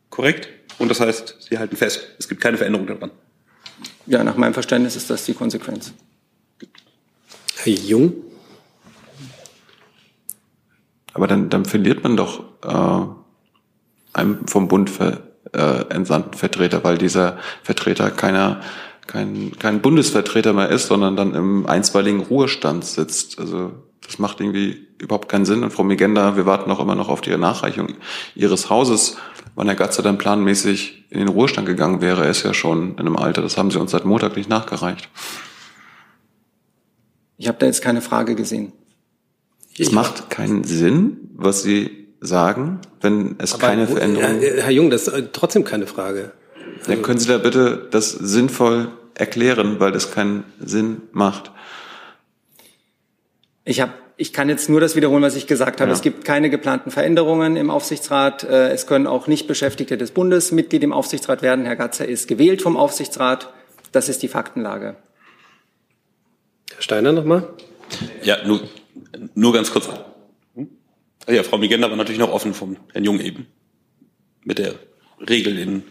[0.09, 0.49] korrekt?
[0.79, 3.11] Und das heißt, Sie halten fest, es gibt keine Veränderung daran.
[4.09, 5.93] Ja, nach meinem Verständnis ist das die Konsequenz.
[7.57, 8.15] Herr Jung?
[11.13, 16.97] Aber dann, dann verliert man doch äh, einem vom Bund ver, äh, entsandten Vertreter, weil
[16.97, 18.63] dieser Vertreter keiner
[19.07, 23.39] kein, kein Bundesvertreter mehr ist, sondern dann im einstweiligen Ruhestand sitzt.
[23.39, 23.73] Also
[24.07, 25.65] das macht irgendwie überhaupt keinen Sinn.
[25.65, 27.95] Und Frau Migenda, wir warten auch immer noch auf die Nachreichung
[28.35, 29.17] Ihres Hauses,
[29.59, 32.23] wann Herr Gatzer dann planmäßig in den Ruhestand gegangen wäre.
[32.25, 35.09] Er ist ja schon in einem Alter, das haben Sie uns seit Montag nicht nachgereicht.
[37.39, 38.73] Ich habe da jetzt keine Frage gesehen.
[39.77, 44.41] Es macht keinen Sinn, was Sie sagen, wenn es Aber, keine Veränderung...
[44.41, 46.33] Herr, Herr Jung, das ist trotzdem keine Frage.
[46.87, 51.51] Dann können Sie da bitte das sinnvoll erklären, weil das keinen Sinn macht.
[53.65, 55.91] Ich habe ich kann jetzt nur das wiederholen, was ich gesagt habe.
[55.91, 55.95] Ja.
[55.95, 58.43] Es gibt keine geplanten Veränderungen im Aufsichtsrat.
[58.43, 61.65] Äh, es können auch nicht Beschäftigte des Bundes Mitglied im Aufsichtsrat werden.
[61.65, 63.53] Herr Gatzer ist gewählt vom Aufsichtsrat.
[63.93, 64.97] Das ist die Faktenlage.
[66.75, 67.49] Herr Steiner nochmal.
[68.23, 68.61] Ja, nur,
[69.35, 69.89] nur ganz kurz.
[71.29, 73.47] Ja, Frau Migenda war natürlich noch offen vom Herrn Jung eben.
[74.45, 74.75] Mit der
[75.29, 75.85] Regel in,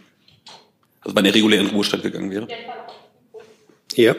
[1.02, 2.48] also bei der regulären Ruhestand gegangen wäre.
[3.94, 4.16] Ja.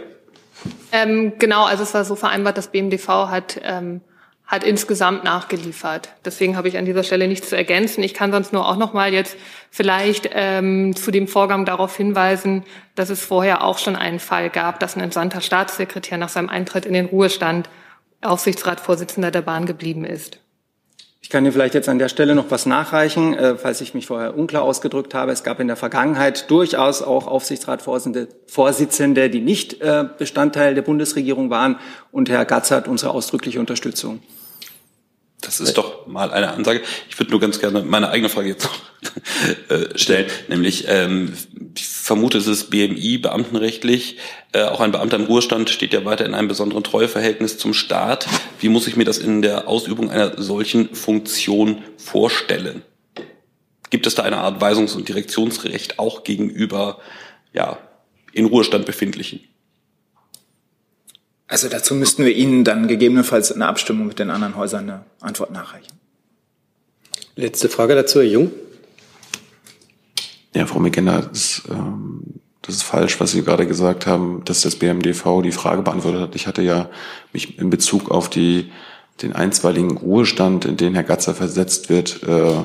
[0.93, 4.01] Ähm, genau, also es war so vereinbart, das BMDV hat, ähm,
[4.47, 6.09] hat insgesamt nachgeliefert.
[6.25, 8.03] Deswegen habe ich an dieser Stelle nichts zu ergänzen.
[8.03, 9.37] Ich kann sonst nur auch noch mal jetzt
[9.71, 14.81] vielleicht ähm, zu dem Vorgang darauf hinweisen, dass es vorher auch schon einen Fall gab,
[14.81, 17.69] dass ein entsandter Staatssekretär nach seinem Eintritt in den Ruhestand
[18.23, 20.41] Aufsichtsratsvorsitzender der Bahn geblieben ist.
[21.21, 24.07] Ich kann Ihnen vielleicht jetzt an der Stelle noch was nachreichen, äh, falls ich mich
[24.07, 25.33] vorher unklar ausgedrückt habe.
[25.33, 31.81] Es gab in der Vergangenheit durchaus auch Aufsichtsratsvorsitzende, die nicht äh, Bestandteil der Bundesregierung waren.
[32.13, 34.21] Und Herr Gatz hat unsere ausdrückliche Unterstützung.
[35.41, 36.83] Das ist doch mal eine Ansage.
[37.09, 38.77] Ich würde nur ganz gerne meine eigene Frage jetzt noch
[39.71, 40.27] äh, stellen.
[40.49, 41.33] Nämlich, ähm,
[41.77, 44.19] ich vermute, es ist BMI, beamtenrechtlich.
[44.53, 48.27] Äh, auch ein Beamter im Ruhestand steht ja weiter in einem besonderen Treueverhältnis zum Staat.
[48.59, 52.83] Wie muss ich mir das in der Ausübung einer solchen Funktion vorstellen?
[53.91, 56.99] Gibt es da eine Art Weisungs- und Direktionsrecht auch gegenüber
[57.53, 57.79] ja,
[58.33, 59.41] in Ruhestand befindlichen?
[61.49, 65.05] Also dazu müssten wir Ihnen dann gegebenenfalls in der Abstimmung mit den anderen Häusern eine
[65.21, 65.99] Antwort nachreichen.
[67.37, 68.53] Letzte Frage dazu, Herr Jung.
[70.55, 72.23] Ja, Frau McKenna, das, ähm,
[72.63, 76.35] das ist falsch, was Sie gerade gesagt haben, dass das BMDV die Frage beantwortet hat.
[76.35, 76.91] Ich hatte ja
[77.33, 78.71] mich in Bezug auf die,
[79.23, 82.63] den einstweiligen Ruhestand, in den Herr Gatzer versetzt wird, äh,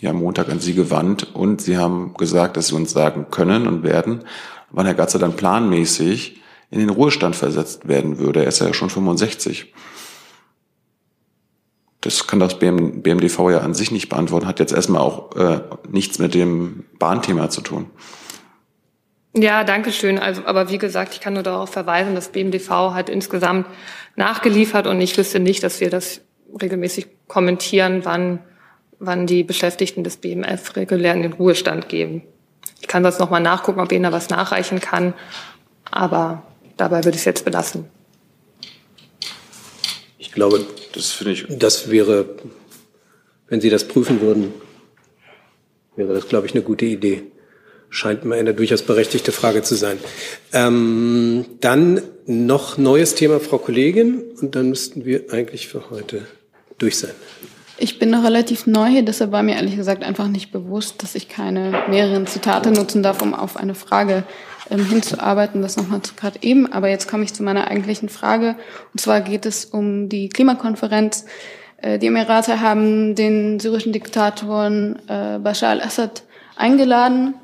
[0.00, 3.84] ja Montag an Sie gewandt und Sie haben gesagt, dass Sie uns sagen können und
[3.84, 4.24] werden,
[4.70, 6.41] wann Herr Gatzer dann planmäßig
[6.72, 8.40] in den Ruhestand versetzt werden würde.
[8.40, 9.72] Er ist ja schon 65.
[12.00, 15.60] Das kann das BM, BMDV ja an sich nicht beantworten, hat jetzt erstmal auch äh,
[15.88, 17.90] nichts mit dem Bahnthema zu tun.
[19.36, 20.18] Ja, danke schön.
[20.18, 23.66] Also, aber wie gesagt, ich kann nur darauf verweisen, dass BMDV hat insgesamt
[24.16, 26.22] nachgeliefert und ich wüsste nicht, dass wir das
[26.60, 28.40] regelmäßig kommentieren, wann,
[28.98, 32.22] wann die Beschäftigten des BMF regulär in den Ruhestand geben.
[32.80, 35.12] Ich kann das nochmal nachgucken, ob Ihnen da was nachreichen kann,
[35.90, 36.42] aber
[36.82, 37.84] dabei würde ich es jetzt belassen.
[40.18, 42.26] Ich glaube, das finde ich, das wäre,
[43.48, 44.52] wenn Sie das prüfen würden,
[45.94, 47.22] wäre das, glaube ich, eine gute Idee.
[47.88, 49.98] Scheint mir eine durchaus berechtigte Frage zu sein.
[50.52, 56.26] Ähm, dann noch neues Thema, Frau Kollegin, und dann müssten wir eigentlich für heute
[56.78, 57.14] durch sein.
[57.78, 61.14] Ich bin noch relativ neu hier, deshalb war mir ehrlich gesagt einfach nicht bewusst, dass
[61.14, 64.24] ich keine mehreren Zitate nutzen darf, um auf eine Frage
[64.72, 65.62] ähm, hinzuarbeiten.
[65.62, 66.72] Das nochmal gerade eben.
[66.72, 68.56] Aber jetzt komme ich zu meiner eigentlichen Frage.
[68.92, 71.26] Und zwar geht es um die Klimakonferenz.
[71.76, 76.22] Äh, die Emirate haben den syrischen Diktatoren äh, Bashar al-Assad
[76.56, 77.34] eingeladen.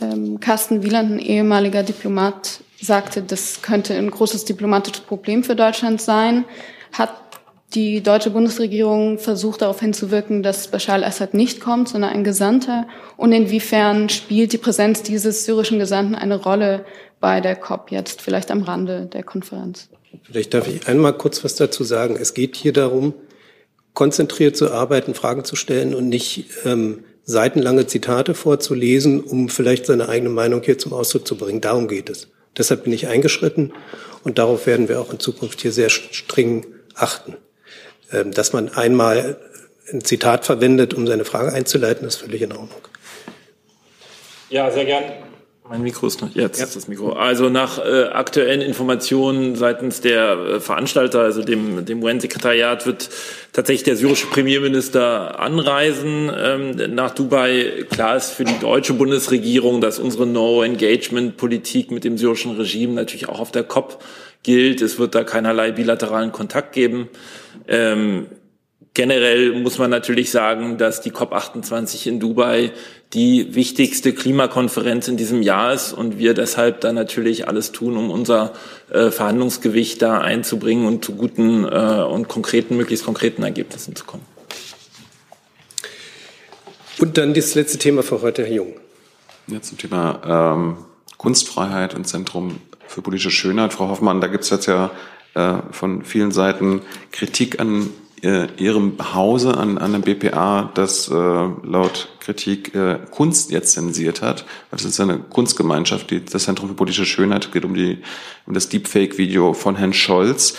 [0.00, 6.00] Ähm, Carsten Wieland, ein ehemaliger Diplomat, sagte, das könnte ein großes diplomatisches Problem für Deutschland
[6.00, 6.44] sein.
[6.92, 7.27] Hat
[7.74, 12.86] die deutsche Bundesregierung versucht darauf hinzuwirken, dass Bashar al-Assad nicht kommt, sondern ein Gesandter?
[13.16, 16.84] Und inwiefern spielt die Präsenz dieses syrischen Gesandten eine Rolle
[17.20, 19.88] bei der COP jetzt, vielleicht am Rande der Konferenz?
[20.22, 22.16] Vielleicht darf ich einmal kurz was dazu sagen.
[22.18, 23.12] Es geht hier darum,
[23.92, 30.08] konzentriert zu arbeiten, Fragen zu stellen und nicht ähm, seitenlange Zitate vorzulesen, um vielleicht seine
[30.08, 31.60] eigene Meinung hier zum Ausdruck zu bringen.
[31.60, 32.28] Darum geht es.
[32.56, 33.72] Deshalb bin ich eingeschritten
[34.24, 37.36] und darauf werden wir auch in Zukunft hier sehr streng achten.
[38.12, 39.36] Ähm, dass man einmal
[39.92, 42.80] ein Zitat verwendet, um seine Frage einzuleiten, ist völlig in Ordnung.
[44.50, 45.04] Ja, sehr gern.
[45.70, 46.64] Mein Mikro ist noch jetzt ja.
[46.64, 47.12] ist das Mikro.
[47.12, 53.10] Also nach äh, aktuellen Informationen seitens der äh, Veranstalter, also dem dem UN-Sekretariat, wird
[53.52, 57.84] tatsächlich der syrische Premierminister anreisen ähm, nach Dubai.
[57.90, 63.40] Klar ist für die deutsche Bundesregierung, dass unsere No-Engagement-Politik mit dem syrischen Regime natürlich auch
[63.40, 64.02] auf der COP
[64.42, 64.80] gilt.
[64.80, 67.10] Es wird da keinerlei bilateralen Kontakt geben.
[67.68, 68.26] Ähm,
[68.94, 72.72] generell muss man natürlich sagen, dass die COP28 in Dubai
[73.12, 78.10] die wichtigste Klimakonferenz in diesem Jahr ist und wir deshalb da natürlich alles tun, um
[78.10, 78.52] unser
[78.90, 81.68] äh, Verhandlungsgewicht da einzubringen und zu guten äh,
[82.02, 84.24] und konkreten, möglichst konkreten Ergebnissen zu kommen.
[86.98, 88.74] Und dann das letzte Thema für heute, Herr Jung.
[89.46, 90.76] Ja, zum Thema ähm,
[91.16, 93.72] Kunstfreiheit und Zentrum für politische Schönheit.
[93.72, 94.90] Frau Hoffmann, da gibt es jetzt ja
[95.70, 96.82] von vielen Seiten
[97.12, 97.90] Kritik an
[98.22, 104.22] äh, Ihrem Hause, an, an dem BPA, das äh, laut Kritik äh, Kunst jetzt zensiert
[104.22, 104.44] hat.
[104.70, 107.98] Das ist eine Kunstgemeinschaft, die, das Zentrum für politische Schönheit geht um, die,
[108.46, 110.56] um das Deepfake-Video von Herrn Scholz.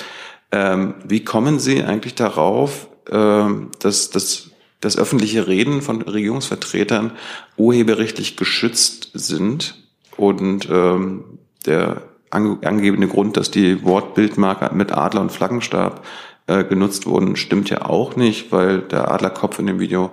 [0.51, 3.45] Ähm, wie kommen Sie eigentlich darauf, äh,
[3.79, 4.49] dass, dass
[4.81, 7.11] dass öffentliche Reden von Regierungsvertretern
[7.57, 9.83] urheberrechtlich geschützt sind
[10.15, 11.25] und ähm,
[11.65, 12.01] der
[12.31, 16.05] angegebene Grund, dass die Wortbildmarker mit Adler und Flaggenstab
[16.47, 20.11] äh, genutzt wurden, stimmt ja auch nicht, weil der Adlerkopf in dem Video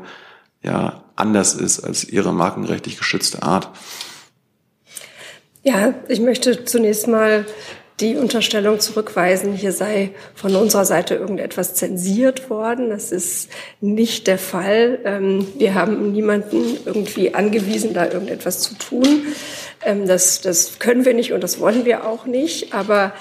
[0.62, 3.70] ja anders ist als ihre markenrechtlich geschützte Art.
[5.62, 7.44] Ja, ich möchte zunächst mal
[8.00, 12.90] die Unterstellung zurückweisen, hier sei von unserer Seite irgendetwas zensiert worden.
[12.90, 13.48] Das ist
[13.80, 14.98] nicht der Fall.
[15.04, 19.22] Ähm, wir haben niemanden irgendwie angewiesen, da irgendetwas zu tun.
[19.82, 22.74] Ähm, das, das können wir nicht und das wollen wir auch nicht.
[22.74, 23.12] Aber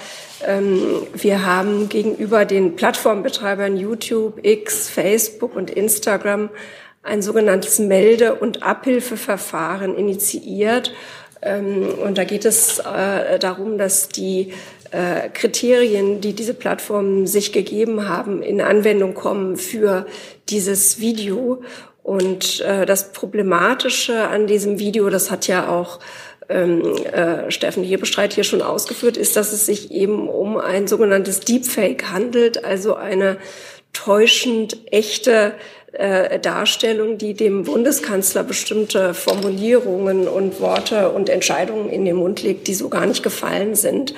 [0.46, 6.50] ähm, wir haben gegenüber den Plattformbetreibern YouTube, X, Facebook und Instagram
[7.06, 10.92] ein sogenanntes Melde- und Abhilfeverfahren initiiert.
[11.46, 14.52] Ähm, und da geht es äh, darum, dass die
[14.90, 20.06] äh, Kriterien, die diese Plattformen sich gegeben haben, in Anwendung kommen für
[20.48, 21.62] dieses Video.
[22.02, 25.98] Und äh, das Problematische an diesem Video, das hat ja auch
[26.48, 26.82] ähm,
[27.12, 32.10] äh, Steffen Hebestreit hier schon ausgeführt, ist, dass es sich eben um ein sogenanntes Deepfake
[32.12, 33.38] handelt, also eine
[33.92, 35.54] täuschend echte
[35.92, 42.66] äh, Darstellung, die dem Bundeskanzler bestimmte Formulierungen und Worte und Entscheidungen in den Mund legt,
[42.66, 44.14] die so gar nicht gefallen sind.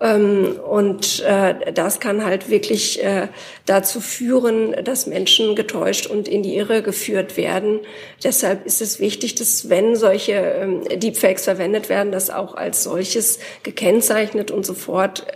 [0.00, 3.28] Ähm, und äh, das kann halt wirklich äh,
[3.64, 7.80] dazu führen, dass Menschen getäuscht und in die Irre geführt werden.
[8.22, 13.38] Deshalb ist es wichtig, dass wenn solche ähm, Deepfakes verwendet werden, das auch als solches
[13.62, 15.26] gekennzeichnet und sofort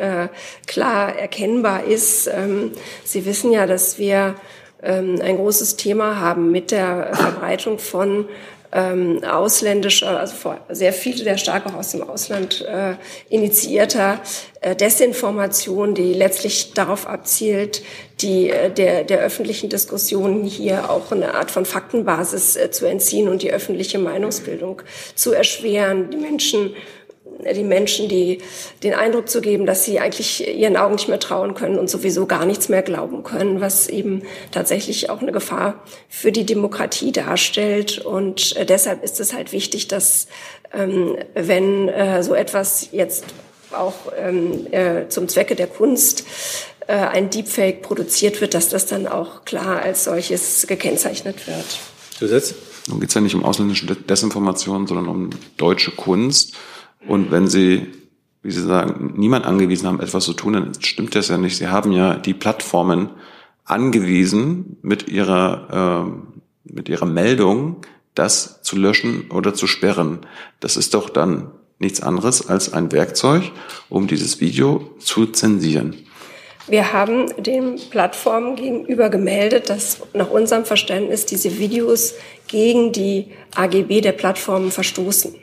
[0.66, 2.26] klar erkennbar ist.
[2.26, 2.72] Ähm,
[3.04, 4.34] Sie wissen ja, dass wir
[4.82, 8.26] ähm, ein großes Thema haben mit der Verbreitung von
[8.72, 12.94] ähm, ausländischer, also sehr viele der stark auch aus dem Ausland äh,
[13.28, 14.20] initiierter
[14.60, 17.82] äh, Desinformation, die letztlich darauf abzielt,
[18.20, 23.28] die äh, der, der öffentlichen Diskussion hier auch eine Art von Faktenbasis äh, zu entziehen
[23.28, 24.82] und die öffentliche Meinungsbildung
[25.16, 26.74] zu erschweren, die Menschen
[27.44, 28.38] die Menschen, die
[28.82, 32.26] den Eindruck zu geben, dass sie eigentlich ihren Augen nicht mehr trauen können und sowieso
[32.26, 37.98] gar nichts mehr glauben können, was eben tatsächlich auch eine Gefahr für die Demokratie darstellt.
[37.98, 40.26] Und äh, deshalb ist es halt wichtig, dass
[40.72, 43.24] ähm, wenn äh, so etwas jetzt
[43.72, 46.24] auch ähm, äh, zum Zwecke der Kunst
[46.86, 51.78] äh, ein Deepfake produziert wird, dass das dann auch klar als solches gekennzeichnet wird.
[52.18, 52.54] Zusatz?
[52.88, 56.54] Nun geht es ja nicht um ausländische Desinformation, sondern um deutsche Kunst.
[57.06, 57.86] Und wenn Sie,
[58.42, 61.56] wie Sie sagen, niemand angewiesen haben, etwas zu tun, dann stimmt das ja nicht.
[61.56, 63.10] Sie haben ja die Plattformen
[63.64, 67.76] angewiesen, mit ihrer, äh, mit ihrer Meldung
[68.14, 70.20] das zu löschen oder zu sperren.
[70.58, 73.50] Das ist doch dann nichts anderes als ein Werkzeug,
[73.88, 75.96] um dieses Video zu zensieren.
[76.68, 82.14] Wir haben den Plattformen gegenüber gemeldet, dass nach unserem Verständnis diese Videos
[82.46, 85.34] gegen die AGB der Plattformen verstoßen.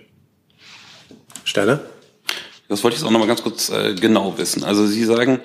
[1.47, 1.79] Steiner?
[2.67, 4.65] Das wollte ich jetzt auch noch mal ganz kurz äh, genau wissen.
[4.65, 5.39] Also Sie sagen,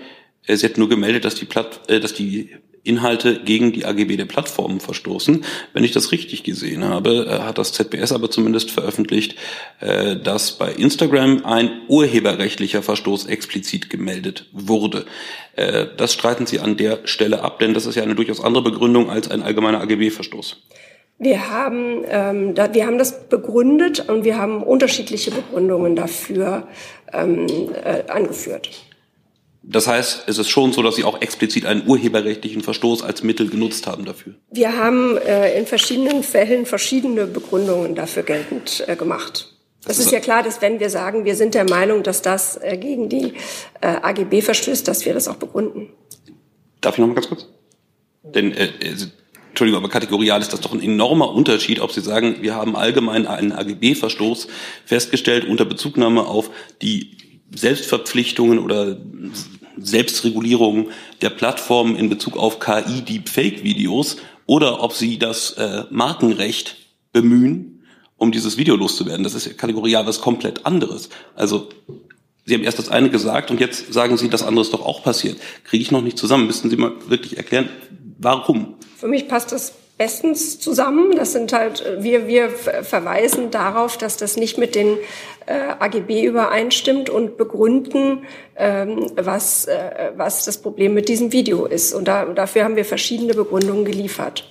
[0.47, 2.51] äh, Sie hätten nur gemeldet, dass die, Platt, äh, dass die
[2.83, 5.45] Inhalte gegen die AGB der Plattformen verstoßen.
[5.73, 9.37] Wenn ich das richtig gesehen habe, äh, hat das ZBS aber zumindest veröffentlicht,
[9.79, 15.07] äh, dass bei Instagram ein urheberrechtlicher Verstoß explizit gemeldet wurde.
[15.55, 18.65] Äh, das streiten Sie an der Stelle ab, denn das ist ja eine durchaus andere
[18.65, 20.57] Begründung als ein allgemeiner AGB-Verstoß.
[21.23, 26.67] Wir haben, ähm, da, wir haben das begründet und wir haben unterschiedliche Begründungen dafür
[27.13, 27.47] ähm,
[27.85, 28.71] äh, angeführt.
[29.63, 33.49] Das heißt, es ist schon so, dass Sie auch explizit einen urheberrechtlichen Verstoß als Mittel
[33.49, 34.35] genutzt haben dafür.
[34.51, 39.55] Wir haben äh, in verschiedenen Fällen verschiedene Begründungen dafür geltend äh, gemacht.
[39.87, 42.77] Es ist ja klar, dass wenn wir sagen, wir sind der Meinung, dass das äh,
[42.77, 43.35] gegen die
[43.81, 45.91] äh, AGB verstößt, dass wir das auch begründen.
[46.81, 47.47] Darf ich noch mal ganz kurz?
[48.25, 48.71] Denn äh,
[49.53, 53.27] Entschuldigung, aber kategorial ist das doch ein enormer Unterschied, ob Sie sagen, wir haben allgemein
[53.27, 54.49] einen AGB-Verstoß
[54.87, 56.49] festgestellt unter Bezugnahme auf
[56.81, 57.19] die
[57.55, 58.97] Selbstverpflichtungen oder
[59.77, 60.89] Selbstregulierung
[61.21, 66.77] der Plattformen in Bezug auf KI Deepfake-Videos oder ob Sie das äh, Markenrecht
[67.13, 67.85] bemühen,
[68.17, 69.23] um dieses Video loszuwerden.
[69.23, 71.11] Das ist ja kategorial was komplett anderes.
[71.35, 71.69] Also
[72.45, 75.05] Sie haben erst das eine gesagt und jetzt sagen Sie, das andere ist doch auch
[75.05, 75.39] passiert.
[75.65, 76.47] Kriege ich noch nicht zusammen.
[76.47, 77.69] Müssten Sie mal wirklich erklären,
[78.19, 78.75] warum?
[78.99, 81.13] Für mich passt das bestens zusammen.
[81.15, 84.97] Das sind halt, wir, wir verweisen darauf, dass das nicht mit den
[85.47, 88.25] äh, AGB übereinstimmt und begründen,
[88.57, 91.95] ähm, was, äh, was das Problem mit diesem Video ist.
[91.95, 94.49] Und da, dafür haben wir verschiedene Begründungen geliefert.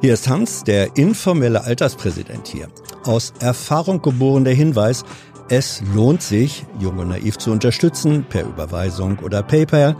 [0.00, 2.68] Hier ist Hans, der informelle Alterspräsident hier.
[3.04, 5.04] Aus Erfahrung geboren der Hinweis,
[5.48, 9.96] es lohnt sich, Jung und Naiv zu unterstützen, per Überweisung oder PayPal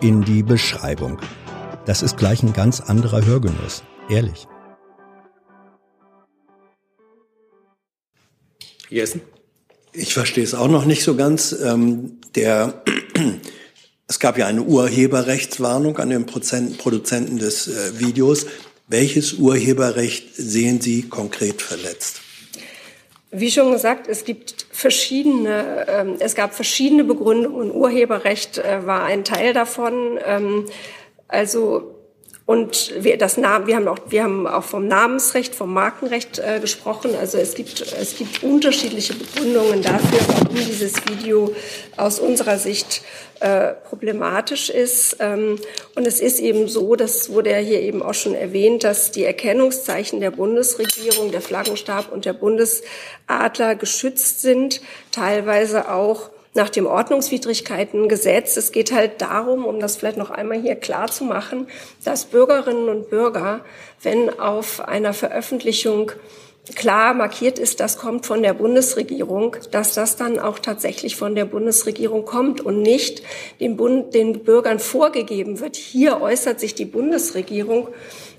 [0.00, 1.18] in die Beschreibung.
[1.86, 3.82] Das ist gleich ein ganz anderer Hörgenuss.
[4.08, 4.46] Ehrlich.
[8.90, 9.22] Jessen?
[9.92, 11.52] Ich verstehe es auch noch nicht so ganz.
[11.52, 12.82] Ähm, der,
[14.08, 18.46] es gab ja eine Urheberrechtswarnung an den Produzenten des äh, Videos.
[18.88, 22.23] Welches Urheberrecht sehen Sie konkret verletzt?
[23.36, 27.72] Wie schon gesagt, es gibt verschiedene, ähm, es gab verschiedene Begründungen.
[27.72, 30.20] Urheberrecht äh, war ein Teil davon.
[30.24, 30.66] Ähm,
[31.26, 31.93] also
[32.46, 36.60] und wir, das Namen, wir haben auch, wir haben auch vom Namensrecht, vom Markenrecht äh,
[36.60, 37.12] gesprochen.
[37.18, 41.54] Also es gibt, es gibt unterschiedliche Begründungen dafür, warum dieses Video
[41.96, 43.02] aus unserer Sicht
[43.40, 45.16] äh, problematisch ist.
[45.20, 45.58] Ähm,
[45.94, 49.24] und es ist eben so, das wurde ja hier eben auch schon erwähnt, dass die
[49.24, 54.82] Erkennungszeichen der Bundesregierung, der Flaggenstab und der Bundesadler geschützt sind,
[55.12, 58.56] teilweise auch nach dem Ordnungswidrigkeitengesetz.
[58.56, 61.66] Es geht halt darum, um das vielleicht noch einmal hier klar zu machen,
[62.04, 63.60] dass Bürgerinnen und Bürger,
[64.02, 66.12] wenn auf einer Veröffentlichung
[66.72, 71.44] klar markiert ist, das kommt von der Bundesregierung, dass das dann auch tatsächlich von der
[71.44, 73.22] Bundesregierung kommt und nicht
[73.60, 75.76] den, Bund, den Bürgern vorgegeben wird.
[75.76, 77.88] Hier äußert sich die Bundesregierung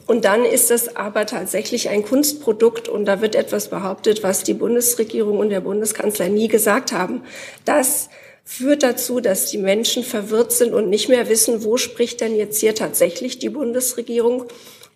[0.07, 4.53] und dann ist es aber tatsächlich ein Kunstprodukt und da wird etwas behauptet, was die
[4.53, 7.21] Bundesregierung und der Bundeskanzler nie gesagt haben.
[7.63, 8.09] Das
[8.43, 12.59] führt dazu, dass die Menschen verwirrt sind und nicht mehr wissen, wo spricht denn jetzt
[12.59, 14.45] hier tatsächlich die Bundesregierung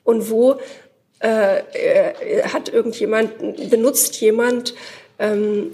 [0.04, 0.58] und wo
[1.22, 4.74] äh, äh, hat irgendjemand, benutzt jemand
[5.20, 5.72] ähm,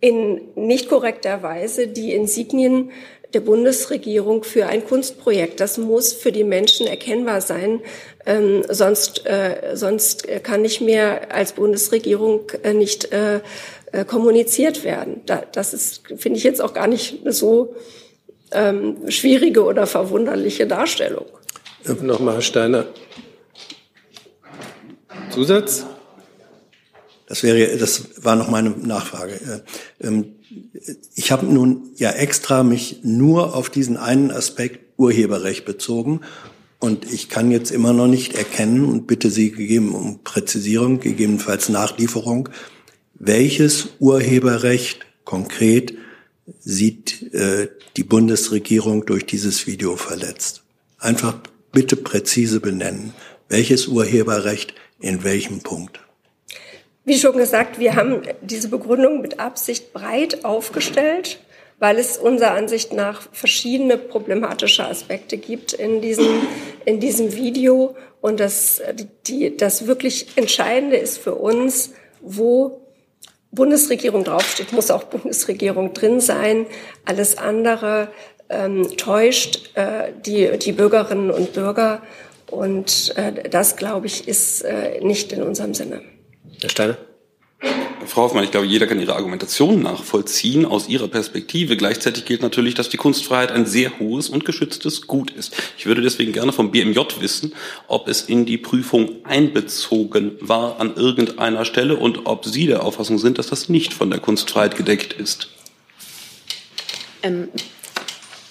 [0.00, 2.90] in nicht korrekter Weise die Insignien
[3.32, 5.60] der Bundesregierung für ein Kunstprojekt.
[5.60, 7.80] Das muss für die Menschen erkennbar sein.
[8.26, 13.40] Ähm, sonst, äh, sonst kann nicht mehr als Bundesregierung äh, nicht äh,
[13.92, 15.22] äh kommuniziert werden.
[15.24, 17.74] Da, das ist, finde ich jetzt auch gar nicht so
[18.52, 21.26] ähm, schwierige oder verwunderliche Darstellung.
[22.02, 22.84] Nochmal, Herr Steiner.
[25.32, 25.86] Zusatz?
[27.26, 29.64] Das wäre, das war noch meine Nachfrage.
[30.00, 30.34] Äh, ähm,
[31.14, 36.20] ich habe nun ja extra mich nur auf diesen einen Aspekt Urheberrecht bezogen
[36.78, 41.68] und ich kann jetzt immer noch nicht erkennen und bitte Sie gegeben um Präzisierung, gegebenenfalls
[41.68, 42.48] Nachlieferung,
[43.14, 45.94] welches Urheberrecht konkret
[46.60, 50.64] sieht äh, die Bundesregierung durch dieses Video verletzt.
[50.98, 51.38] Einfach
[51.72, 53.14] bitte präzise benennen.
[53.48, 56.00] Welches Urheberrecht in welchem Punkt?
[57.04, 61.40] Wie schon gesagt, wir haben diese Begründung mit Absicht breit aufgestellt,
[61.80, 66.42] weil es unserer Ansicht nach verschiedene problematische Aspekte gibt in diesem,
[66.84, 67.96] in diesem Video.
[68.20, 68.80] Und das,
[69.26, 72.80] die, das wirklich Entscheidende ist für uns, wo
[73.50, 76.66] Bundesregierung draufsteht, muss auch Bundesregierung drin sein.
[77.04, 78.12] Alles andere
[78.48, 82.00] ähm, täuscht äh, die, die Bürgerinnen und Bürger.
[82.52, 86.02] Und äh, das, glaube ich, ist äh, nicht in unserem Sinne.
[86.60, 86.98] Herr Steiner?
[88.04, 91.78] Frau Hoffmann, ich glaube, jeder kann Ihre Argumentation nachvollziehen aus Ihrer Perspektive.
[91.78, 95.56] Gleichzeitig gilt natürlich, dass die Kunstfreiheit ein sehr hohes und geschütztes Gut ist.
[95.78, 97.54] Ich würde deswegen gerne vom BMJ wissen,
[97.88, 103.18] ob es in die Prüfung einbezogen war an irgendeiner Stelle und ob Sie der Auffassung
[103.18, 105.48] sind, dass das nicht von der Kunstfreiheit gedeckt ist.
[107.22, 107.48] Ähm,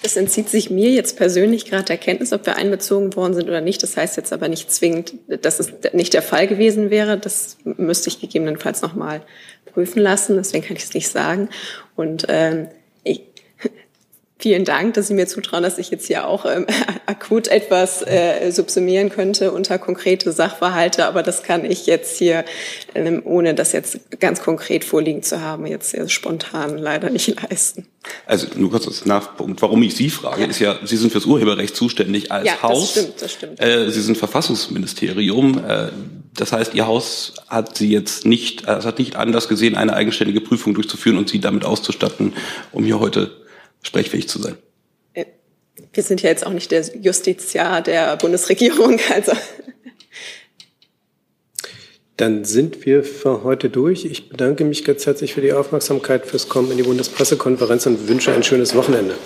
[0.02, 3.60] das entzieht sich mir jetzt persönlich gerade der Kenntnis, ob wir einbezogen worden sind oder
[3.60, 3.82] nicht.
[3.82, 7.18] Das heißt jetzt aber nicht zwingend, dass es nicht der Fall gewesen wäre.
[7.18, 9.22] Das müsste ich gegebenenfalls nochmal
[9.72, 10.36] prüfen lassen.
[10.36, 11.48] Deswegen kann ich es nicht sagen.
[11.94, 12.68] Und ähm,
[14.42, 16.66] Vielen Dank, dass Sie mir zutrauen, dass ich jetzt hier auch ähm,
[17.06, 21.06] akut etwas äh, subsumieren könnte unter konkrete Sachverhalte.
[21.06, 22.44] Aber das kann ich jetzt hier,
[22.96, 27.86] ähm, ohne das jetzt ganz konkret vorliegen zu haben, jetzt sehr spontan leider nicht leisten.
[28.26, 29.62] Also nur kurz als Nachpunkt.
[29.62, 30.48] Warum ich Sie frage, ja.
[30.48, 32.94] ist ja, Sie sind fürs Urheberrecht zuständig als ja, Haus.
[32.94, 33.60] Das stimmt, das stimmt.
[33.60, 35.64] Äh, Sie sind Verfassungsministerium.
[35.64, 35.90] Äh,
[36.34, 39.92] das heißt, Ihr Haus hat Sie jetzt nicht, äh, es hat nicht anders gesehen, eine
[39.92, 42.32] eigenständige Prüfung durchzuführen und Sie damit auszustatten,
[42.72, 43.41] um hier heute
[43.82, 44.56] sprechfähig zu sein.
[45.14, 45.26] Äh,
[45.92, 49.32] wir sind ja jetzt auch nicht der Justiziar der Bundesregierung, also.
[52.16, 54.04] Dann sind wir für heute durch.
[54.04, 58.32] Ich bedanke mich ganz herzlich für die Aufmerksamkeit, fürs Kommen in die Bundespressekonferenz und wünsche
[58.32, 59.16] ein schönes Wochenende.